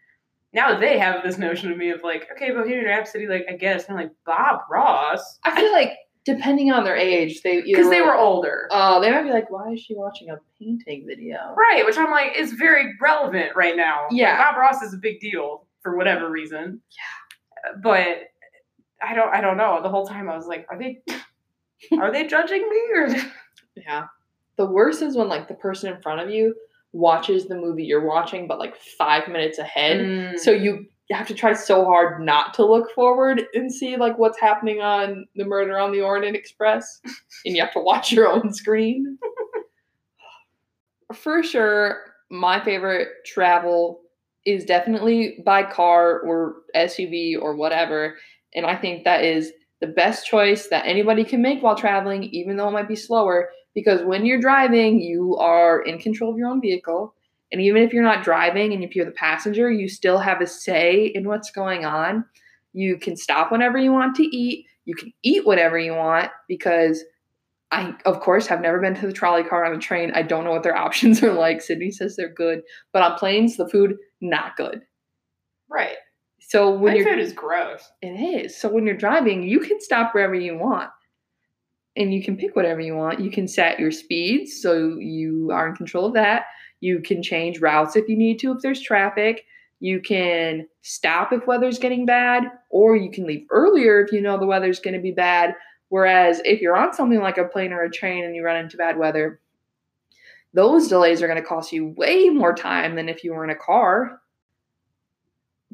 now 0.52 0.78
they 0.78 0.98
have 0.98 1.22
this 1.22 1.38
notion 1.38 1.70
of 1.70 1.78
me 1.78 1.90
of 1.90 2.02
like, 2.02 2.28
okay, 2.32 2.50
Bohemian 2.50 2.84
Rhapsody, 2.84 3.26
like 3.26 3.46
I 3.48 3.54
guess, 3.54 3.86
and 3.86 3.96
I'm 3.96 4.04
like 4.04 4.12
Bob 4.26 4.60
Ross 4.70 5.38
I 5.44 5.58
feel 5.58 5.72
like 5.72 5.92
depending 6.24 6.70
on 6.70 6.84
their 6.84 6.96
age, 6.96 7.42
they 7.42 7.62
because 7.62 7.88
they 7.90 8.00
were 8.00 8.14
older, 8.16 8.68
Oh, 8.70 9.00
they 9.00 9.10
might 9.10 9.22
be 9.22 9.30
like, 9.30 9.50
"Why 9.50 9.72
is 9.72 9.80
she 9.80 9.94
watching 9.94 10.30
a 10.30 10.38
painting 10.58 11.04
video?" 11.06 11.54
right? 11.56 11.84
Which 11.84 11.96
I'm 11.98 12.10
like 12.10 12.36
is 12.36 12.52
very 12.52 12.94
relevant 13.00 13.56
right 13.56 13.76
now. 13.76 14.02
Like, 14.10 14.18
Yeah. 14.18 14.36
Bob 14.36 14.58
Ross 14.58 14.82
is 14.82 14.94
a 14.94 14.98
big 14.98 15.20
deal 15.20 15.66
for 15.82 15.96
whatever 15.96 16.30
reason. 16.30 16.80
Yeah, 16.90 17.72
but 17.82 18.18
I 19.02 19.14
don't, 19.14 19.34
I 19.34 19.40
don't 19.40 19.56
know. 19.56 19.80
The 19.82 19.88
whole 19.88 20.06
time 20.06 20.28
I 20.28 20.36
was 20.36 20.46
like, 20.46 20.66
are 20.70 20.78
they, 20.78 21.00
are 21.98 22.12
they 22.12 22.26
judging 22.26 22.68
me 22.68 22.80
or? 22.94 23.08
Yeah. 23.76 24.06
The 24.56 24.66
worst 24.66 25.00
is 25.00 25.16
when 25.16 25.28
like 25.28 25.48
the 25.48 25.54
person 25.54 25.94
in 25.94 26.02
front 26.02 26.20
of 26.20 26.28
you 26.28 26.54
watches 26.92 27.46
the 27.46 27.54
movie 27.54 27.84
you're 27.84 28.04
watching, 28.04 28.46
but 28.46 28.58
like 28.58 28.76
five 28.76 29.26
minutes 29.28 29.58
ahead. 29.58 30.00
Mm. 30.00 30.38
So 30.38 30.50
you 30.50 30.86
have 31.14 31.28
to 31.28 31.34
try 31.34 31.52
so 31.52 31.84
hard 31.84 32.22
not 32.24 32.54
to 32.54 32.64
look 32.64 32.92
forward 32.94 33.42
and 33.54 33.72
see 33.72 33.96
like 33.96 34.18
what's 34.18 34.40
happening 34.40 34.80
on 34.80 35.26
the 35.34 35.44
Murder 35.44 35.78
on 35.78 35.92
the 35.92 36.02
Orient 36.02 36.36
Express, 36.36 37.00
and 37.44 37.56
you 37.56 37.60
have 37.60 37.72
to 37.72 37.80
watch 37.80 38.12
your 38.12 38.28
own 38.28 38.52
screen. 38.52 39.18
For 41.14 41.42
sure, 41.42 42.00
my 42.30 42.62
favorite 42.64 43.08
travel 43.26 44.02
is 44.46 44.64
definitely 44.64 45.42
by 45.44 45.64
car 45.64 46.20
or 46.20 46.56
SUV 46.76 47.40
or 47.40 47.56
whatever, 47.56 48.16
and 48.54 48.64
I 48.64 48.76
think 48.76 49.04
that 49.04 49.24
is 49.24 49.52
the 49.80 49.86
best 49.86 50.26
choice 50.26 50.68
that 50.68 50.86
anybody 50.86 51.24
can 51.24 51.42
make 51.42 51.62
while 51.62 51.76
traveling, 51.76 52.24
even 52.24 52.56
though 52.56 52.68
it 52.68 52.72
might 52.72 52.88
be 52.88 52.96
slower. 52.96 53.50
Because 53.74 54.02
when 54.02 54.26
you're 54.26 54.40
driving, 54.40 55.00
you 55.00 55.36
are 55.36 55.82
in 55.82 55.98
control 55.98 56.32
of 56.32 56.38
your 56.38 56.48
own 56.48 56.60
vehicle. 56.60 57.14
And 57.52 57.60
even 57.60 57.82
if 57.82 57.92
you're 57.92 58.02
not 58.04 58.24
driving 58.24 58.72
and 58.72 58.84
if 58.84 58.94
you're 58.94 59.04
the 59.04 59.10
passenger, 59.10 59.70
you 59.70 59.88
still 59.88 60.18
have 60.18 60.40
a 60.40 60.46
say 60.46 61.06
in 61.06 61.26
what's 61.26 61.50
going 61.50 61.84
on. 61.84 62.24
You 62.72 62.96
can 62.98 63.16
stop 63.16 63.50
whenever 63.50 63.76
you 63.78 63.92
want 63.92 64.14
to 64.16 64.22
eat. 64.24 64.66
You 64.84 64.94
can 64.94 65.12
eat 65.22 65.44
whatever 65.46 65.78
you 65.78 65.94
want 65.94 66.30
because 66.48 67.02
I, 67.72 67.94
of 68.06 68.20
course, 68.20 68.46
have 68.48 68.60
never 68.60 68.80
been 68.80 68.94
to 68.94 69.06
the 69.06 69.12
trolley 69.12 69.42
car 69.44 69.64
on 69.64 69.74
a 69.76 69.78
train. 69.80 70.12
I 70.14 70.22
don't 70.22 70.44
know 70.44 70.50
what 70.52 70.62
their 70.62 70.76
options 70.86 71.22
are 71.22 71.32
like. 71.32 71.60
Sydney 71.60 71.90
says 71.90 72.16
they're 72.16 72.32
good, 72.32 72.62
but 72.92 73.02
on 73.02 73.18
planes, 73.18 73.56
the 73.56 73.68
food, 73.68 73.96
not 74.20 74.56
good. 74.56 74.82
right. 75.68 75.96
So 76.42 76.70
when 76.70 76.94
My 76.94 76.98
you're 76.98 77.06
food 77.08 77.18
is 77.20 77.32
gross. 77.32 77.88
it 78.02 78.08
is. 78.08 78.58
So 78.58 78.68
when 78.68 78.84
you're 78.86 78.96
driving, 78.96 79.42
you 79.44 79.60
can 79.60 79.80
stop 79.80 80.14
wherever 80.14 80.34
you 80.34 80.56
want. 80.58 80.90
And 81.96 82.12
you 82.14 82.24
can 82.24 82.36
pick 82.36 82.56
whatever 82.56 82.80
you 82.80 82.96
want. 82.96 83.20
You 83.20 83.30
can 83.30 83.46
set 83.46 83.78
your 83.78 83.92
speeds 83.92 84.60
so 84.60 84.96
you 84.98 85.50
are 85.52 85.68
in 85.68 85.76
control 85.76 86.06
of 86.06 86.14
that. 86.14 86.44
You 86.80 87.00
can 87.00 87.22
change 87.22 87.60
routes 87.60 87.96
if 87.96 88.08
you 88.08 88.16
need 88.16 88.38
to 88.40 88.52
if 88.52 88.62
there's 88.62 88.80
traffic. 88.80 89.44
You 89.80 90.00
can 90.00 90.66
stop 90.82 91.32
if 91.32 91.46
weather's 91.46 91.78
getting 91.78 92.04
bad, 92.04 92.44
or 92.68 92.96
you 92.96 93.10
can 93.10 93.26
leave 93.26 93.46
earlier 93.50 94.00
if 94.00 94.12
you 94.12 94.20
know 94.20 94.38
the 94.38 94.46
weather's 94.46 94.80
going 94.80 94.94
to 94.94 95.00
be 95.00 95.12
bad. 95.12 95.54
Whereas 95.88 96.40
if 96.44 96.60
you're 96.60 96.76
on 96.76 96.92
something 96.92 97.20
like 97.20 97.38
a 97.38 97.44
plane 97.44 97.72
or 97.72 97.82
a 97.82 97.90
train 97.90 98.24
and 98.24 98.36
you 98.36 98.44
run 98.44 98.56
into 98.56 98.76
bad 98.76 98.98
weather, 98.98 99.40
those 100.52 100.88
delays 100.88 101.22
are 101.22 101.26
going 101.28 101.40
to 101.40 101.48
cost 101.48 101.72
you 101.72 101.94
way 101.96 102.28
more 102.28 102.54
time 102.54 102.96
than 102.96 103.08
if 103.08 103.24
you 103.24 103.32
were 103.32 103.44
in 103.44 103.50
a 103.50 103.56
car 103.56 104.20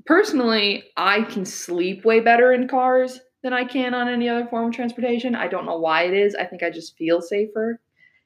personally, 0.07 0.85
I 0.97 1.23
can 1.23 1.45
sleep 1.45 2.05
way 2.05 2.21
better 2.21 2.53
in 2.53 2.69
cars 2.69 3.21
than 3.43 3.53
I 3.53 3.65
can 3.65 3.95
on 3.95 4.09
any 4.09 4.29
other 4.29 4.47
form 4.47 4.69
of 4.69 4.75
transportation. 4.75 5.35
I 5.35 5.49
don't 5.49 5.67
know 5.67 5.79
why 5.79 6.05
it 6.05 6.15
is. 6.15 6.35
I 6.35 6.45
think 6.45 6.63
I 6.63 6.71
just 6.71 6.97
feel 6.97 7.21
safer. 7.21 7.81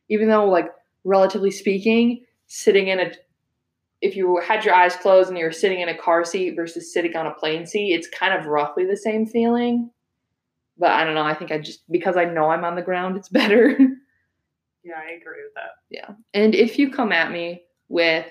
Even 0.09 0.29
though, 0.29 0.47
like, 0.47 0.69
relatively 1.05 1.51
speaking, 1.51 2.25
sitting 2.53 2.89
in 2.89 2.99
a 2.99 3.13
if 4.03 4.17
you 4.17 4.41
had 4.41 4.65
your 4.65 4.75
eyes 4.75 4.97
closed 4.97 5.29
and 5.29 5.39
you're 5.39 5.53
sitting 5.53 5.81
in 5.81 5.89
a 5.89 5.97
car 5.97 6.25
seat 6.25 6.57
versus 6.57 6.93
sitting 6.93 7.15
on 7.15 7.27
a 7.27 7.35
plane 7.35 7.67
seat, 7.67 7.93
it's 7.93 8.09
kind 8.09 8.35
of 8.35 8.47
roughly 8.47 8.85
the 8.85 8.97
same 8.97 9.27
feeling. 9.27 9.91
But 10.77 10.91
I 10.91 11.05
don't 11.05 11.15
know. 11.15 11.23
I 11.23 11.35
think 11.35 11.53
I 11.53 11.59
just 11.59 11.91
because 11.93 12.17
I 12.17 12.25
know 12.25 12.51
I'm 12.51 12.65
on 12.65 12.75
the 12.75 12.83
ground, 12.83 13.17
it's 13.17 13.29
better. 13.41 13.71
Yeah, 14.83 14.97
I 14.97 15.13
agree 15.13 15.45
with 15.45 15.55
that. 15.55 15.71
Yeah. 15.91 16.11
And 16.35 16.55
if 16.55 16.79
you 16.79 16.91
come 16.91 17.13
at 17.13 17.31
me 17.31 17.63
with 17.89 18.27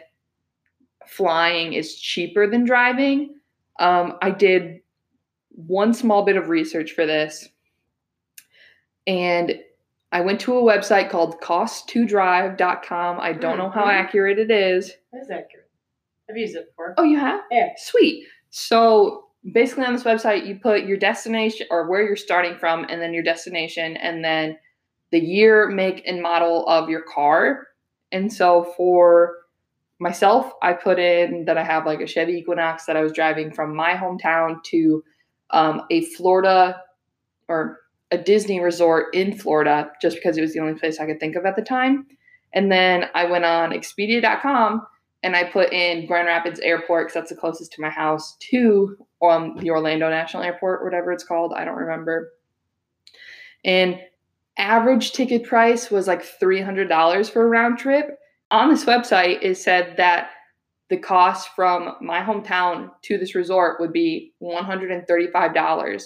flying 1.07 1.73
is 1.73 1.95
cheaper 1.95 2.45
than 2.47 2.65
driving, 2.65 3.35
um, 3.79 4.17
I 4.21 4.31
did 4.31 4.81
one 5.51 5.93
small 5.93 6.25
bit 6.25 6.35
of 6.35 6.49
research 6.49 6.91
for 6.91 7.05
this. 7.05 7.47
And 9.07 9.59
I 10.11 10.21
went 10.21 10.39
to 10.41 10.57
a 10.57 10.61
website 10.61 11.09
called 11.09 11.39
cost2drive.com. 11.41 13.19
I 13.19 13.33
don't 13.33 13.57
know 13.57 13.69
how 13.69 13.85
Mhm. 13.85 13.93
accurate 13.93 14.39
it 14.39 14.49
is. 14.51 14.89
It 15.13 15.17
is 15.21 15.29
accurate. 15.29 15.69
I've 16.29 16.37
used 16.37 16.55
it 16.55 16.67
before. 16.67 16.93
Oh, 16.97 17.03
you 17.03 17.17
have? 17.17 17.41
Yeah. 17.51 17.69
Sweet. 17.77 18.25
So 18.49 19.29
basically, 19.51 19.85
on 19.85 19.93
this 19.93 20.03
website, 20.03 20.45
you 20.45 20.59
put 20.59 20.83
your 20.85 20.97
destination 20.97 21.67
or 21.69 21.87
where 21.89 22.01
you're 22.03 22.15
starting 22.15 22.55
from, 22.57 22.85
and 22.89 23.01
then 23.01 23.13
your 23.13 23.23
destination, 23.23 23.97
and 23.97 24.23
then 24.23 24.57
the 25.11 25.19
year, 25.19 25.67
make, 25.69 26.07
and 26.07 26.21
model 26.21 26.67
of 26.67 26.89
your 26.89 27.01
car. 27.01 27.67
And 28.11 28.31
so 28.31 28.63
for 28.77 29.37
myself, 29.99 30.53
I 30.61 30.73
put 30.73 30.99
in 30.99 31.45
that 31.45 31.57
I 31.57 31.63
have 31.63 31.85
like 31.85 31.99
a 32.01 32.07
Chevy 32.07 32.33
Equinox 32.33 32.85
that 32.85 32.95
I 32.97 33.01
was 33.01 33.11
driving 33.11 33.51
from 33.51 33.75
my 33.75 33.93
hometown 33.93 34.63
to 34.65 35.03
um, 35.51 35.83
a 35.89 36.01
Florida 36.05 36.81
or 37.47 37.81
a 38.11 38.17
Disney 38.17 38.59
resort 38.59 39.13
in 39.13 39.37
Florida, 39.37 39.91
just 40.01 40.17
because 40.17 40.37
it 40.37 40.41
was 40.41 40.53
the 40.53 40.59
only 40.59 40.79
place 40.79 40.99
I 40.99 41.05
could 41.05 41.19
think 41.19 41.35
of 41.35 41.45
at 41.45 41.55
the 41.55 41.61
time. 41.61 42.07
And 42.53 42.71
then 42.71 43.05
I 43.13 43.25
went 43.25 43.45
on 43.45 43.71
Expedia.com 43.71 44.85
and 45.21 45.35
I 45.35 45.43
put 45.43 45.71
in 45.71 46.07
Grand 46.07 46.27
Rapids 46.27 46.59
Airport 46.61 47.07
because 47.07 47.13
that's 47.13 47.29
the 47.29 47.39
closest 47.39 47.73
to 47.73 47.81
my 47.81 47.89
house 47.89 48.35
to 48.51 48.97
um, 49.21 49.57
the 49.59 49.69
Orlando 49.69 50.09
National 50.09 50.43
Airport, 50.43 50.83
whatever 50.83 51.11
it's 51.11 51.23
called. 51.23 51.53
I 51.53 51.65
don't 51.65 51.75
remember. 51.75 52.31
And 53.63 53.99
average 54.57 55.11
ticket 55.11 55.43
price 55.43 55.91
was 55.91 56.07
like 56.07 56.23
$300 56.23 57.29
for 57.31 57.43
a 57.43 57.47
round 57.47 57.77
trip. 57.77 58.17
On 58.51 58.69
this 58.69 58.85
website, 58.85 59.39
it 59.43 59.55
said 59.55 59.95
that 59.97 60.31
the 60.89 60.97
cost 60.97 61.49
from 61.55 61.95
my 62.01 62.21
hometown 62.21 62.89
to 63.03 63.17
this 63.17 63.35
resort 63.35 63.79
would 63.79 63.93
be 63.93 64.33
$135. 64.41 66.03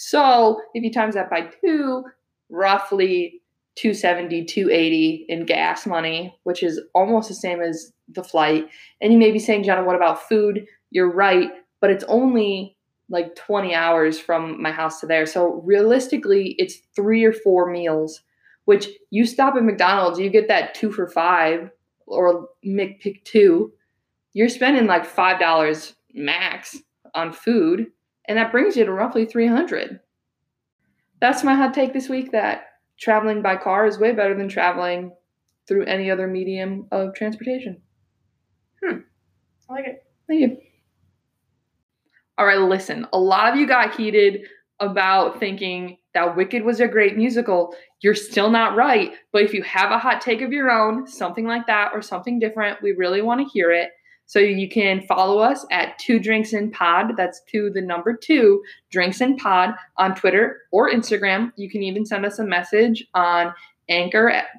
So 0.00 0.60
if 0.74 0.84
you 0.84 0.92
times 0.92 1.14
that 1.14 1.28
by 1.28 1.50
two, 1.60 2.04
roughly 2.50 3.42
270 3.74 4.44
280 4.44 5.26
in 5.28 5.44
gas 5.44 5.86
money 5.86 6.34
which 6.44 6.62
is 6.62 6.80
almost 6.94 7.28
the 7.28 7.34
same 7.34 7.60
as 7.60 7.92
the 8.08 8.22
flight. 8.22 8.68
And 9.00 9.12
you 9.12 9.18
may 9.18 9.32
be 9.32 9.40
saying 9.40 9.64
jenna 9.64 9.84
what 9.84 9.96
about 9.96 10.28
food? 10.28 10.66
You're 10.90 11.12
right 11.12 11.50
but 11.80 11.90
it's 11.90 12.04
only 12.04 12.76
like 13.08 13.34
20 13.34 13.74
hours 13.74 14.20
from 14.20 14.62
my 14.62 14.70
house 14.70 15.00
to 15.00 15.06
there. 15.06 15.26
So 15.26 15.60
realistically 15.64 16.54
it's 16.58 16.76
three 16.94 17.24
or 17.24 17.32
four 17.32 17.68
meals 17.68 18.22
which 18.66 18.88
you 19.10 19.26
stop 19.26 19.56
at 19.56 19.64
mcdonald's 19.64 20.20
you 20.20 20.30
get 20.30 20.46
that 20.46 20.74
two 20.74 20.92
for 20.92 21.08
five 21.08 21.70
or 22.06 22.48
mcpick 22.64 23.24
two 23.24 23.72
you're 24.32 24.48
spending 24.48 24.86
like 24.86 25.04
five 25.04 25.40
dollars 25.40 25.94
max 26.14 26.76
on 27.14 27.32
food 27.32 27.88
and 28.28 28.38
that 28.38 28.52
brings 28.52 28.76
you 28.76 28.84
to 28.84 28.92
roughly 28.92 29.24
300 29.24 30.00
that's 31.20 31.42
my 31.42 31.54
hot 31.54 31.74
take 31.74 31.92
this 31.92 32.08
week 32.08 32.32
that 32.32 32.66
traveling 32.98 33.42
by 33.42 33.56
car 33.56 33.86
is 33.86 33.98
way 33.98 34.12
better 34.12 34.36
than 34.36 34.48
traveling 34.48 35.12
through 35.66 35.84
any 35.84 36.10
other 36.10 36.26
medium 36.26 36.86
of 36.90 37.14
transportation. 37.14 37.80
Hmm. 38.82 38.98
I 39.68 39.72
like 39.72 39.86
it. 39.86 40.04
Thank 40.26 40.40
you. 40.40 40.56
All 42.38 42.46
right, 42.46 42.58
listen. 42.58 43.06
A 43.12 43.18
lot 43.18 43.52
of 43.52 43.58
you 43.58 43.66
got 43.66 43.96
heated 43.96 44.46
about 44.80 45.40
thinking 45.40 45.98
that 46.14 46.36
Wicked 46.36 46.64
was 46.64 46.80
a 46.80 46.88
great 46.88 47.16
musical. 47.16 47.74
You're 48.00 48.14
still 48.14 48.50
not 48.50 48.76
right. 48.76 49.12
But 49.32 49.42
if 49.42 49.52
you 49.52 49.62
have 49.64 49.90
a 49.90 49.98
hot 49.98 50.20
take 50.20 50.40
of 50.40 50.52
your 50.52 50.70
own, 50.70 51.06
something 51.06 51.46
like 51.46 51.66
that 51.66 51.90
or 51.92 52.00
something 52.00 52.38
different, 52.38 52.80
we 52.82 52.92
really 52.92 53.20
want 53.20 53.40
to 53.40 53.52
hear 53.52 53.72
it. 53.72 53.90
So 54.28 54.38
you 54.40 54.68
can 54.68 55.00
follow 55.06 55.38
us 55.38 55.64
at 55.70 55.98
Two 55.98 56.18
Drinks 56.18 56.52
in 56.52 56.70
Pod. 56.70 57.16
That's 57.16 57.40
two, 57.50 57.70
the 57.72 57.80
number 57.80 58.14
two, 58.14 58.62
Drinks 58.90 59.22
in 59.22 59.36
Pod 59.36 59.70
on 59.96 60.14
Twitter 60.14 60.58
or 60.70 60.90
Instagram. 60.90 61.50
You 61.56 61.70
can 61.70 61.82
even 61.82 62.04
send 62.04 62.26
us 62.26 62.38
a 62.38 62.44
message 62.44 63.06
on 63.14 63.54
anchor.fm. 63.88 64.50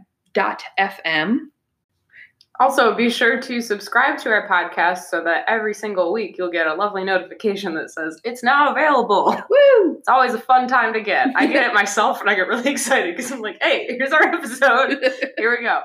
Also, 2.60 2.96
be 2.96 3.12
sure 3.12 3.40
to 3.40 3.62
subscribe 3.62 4.18
to 4.18 4.30
our 4.30 4.50
podcast 4.50 5.04
so 5.04 5.24
that 5.24 5.46
every 5.48 5.76
single 5.76 6.12
week 6.12 6.36
you'll 6.40 6.52
get 6.52 6.66
a 6.66 6.74
lovely 6.74 7.04
notification 7.04 7.76
that 7.76 7.92
says 7.92 8.20
it's 8.24 8.42
now 8.42 8.72
available. 8.72 9.28
Woo! 9.50 9.98
It's 10.00 10.10
always 10.10 10.34
a 10.34 10.40
fun 10.40 10.68
time 10.68 10.94
to 10.94 11.00
get. 11.00 11.28
I 11.36 11.46
get 11.46 11.68
it 11.68 11.74
myself 11.76 12.22
and 12.22 12.30
I 12.30 12.34
get 12.34 12.48
really 12.48 12.72
excited 12.72 13.16
because 13.16 13.32
I'm 13.32 13.42
like, 13.42 13.60
hey, 13.62 13.86
here's 13.88 14.12
our 14.12 14.24
episode. 14.24 14.98
Here 15.38 15.56
we 15.56 15.64
go. 15.64 15.82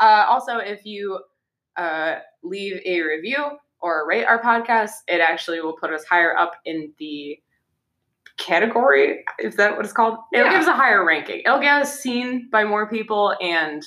Uh, 0.00 0.26
also, 0.28 0.58
if 0.58 0.84
you 0.84 1.20
uh, 1.78 2.16
leave 2.42 2.80
a 2.84 3.00
review 3.00 3.42
or 3.80 4.06
rate 4.06 4.24
our 4.24 4.42
podcast, 4.42 4.90
it 5.06 5.20
actually 5.20 5.60
will 5.60 5.72
put 5.74 5.92
us 5.92 6.04
higher 6.04 6.36
up 6.36 6.52
in 6.64 6.92
the 6.98 7.38
category. 8.36 9.24
Is 9.38 9.56
that 9.56 9.76
what 9.76 9.84
it's 9.84 9.92
called? 9.94 10.18
It'll 10.32 10.46
Yeah. 10.46 10.52
give 10.52 10.62
us 10.62 10.66
a 10.68 10.74
higher 10.74 11.04
ranking. 11.04 11.42
It'll 11.46 11.60
get 11.60 11.80
us 11.82 12.00
seen 12.00 12.48
by 12.50 12.64
more 12.64 12.88
people, 12.88 13.34
and 13.40 13.82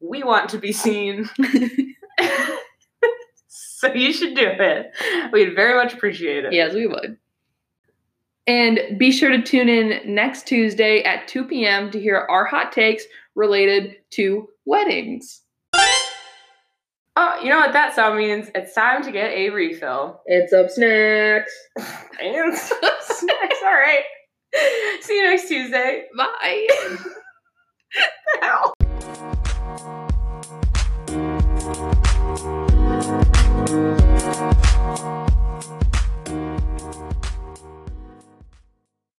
we 0.00 0.22
want 0.22 0.50
to 0.50 0.58
be 0.58 0.72
seen. 0.72 1.28
so 3.48 3.92
you 3.94 4.12
should 4.12 4.34
do 4.34 4.46
it. 4.46 5.32
We'd 5.32 5.54
very 5.54 5.74
much 5.74 5.94
appreciate 5.94 6.44
it. 6.44 6.52
yes, 6.52 6.74
we 6.74 6.86
would. 6.86 7.16
And 8.46 8.98
be 8.98 9.12
sure 9.12 9.30
to 9.30 9.42
tune 9.42 9.68
in 9.68 10.00
next 10.14 10.46
Tuesday 10.48 11.02
at 11.02 11.28
2 11.28 11.44
p.m. 11.44 11.90
to 11.92 12.00
hear 12.00 12.26
our 12.28 12.44
hot 12.44 12.72
takes 12.72 13.04
related 13.34 13.96
to 14.10 14.48
weddings. 14.64 15.42
Oh, 17.22 17.38
you 17.42 17.50
know 17.50 17.58
what 17.58 17.74
that 17.74 17.94
sound 17.94 18.16
means? 18.16 18.50
It's 18.54 18.74
time 18.74 19.02
to 19.02 19.12
get 19.12 19.30
a 19.32 19.50
refill. 19.50 20.22
It's 20.24 20.54
up 20.54 20.70
snacks. 20.70 21.52
and 22.18 22.56
snacks. 22.56 23.58
All 23.62 23.74
right. 23.74 24.04
See 25.02 25.18
you 25.18 25.24
next 25.24 25.46
Tuesday. 25.46 26.06
Bye. 26.16 26.66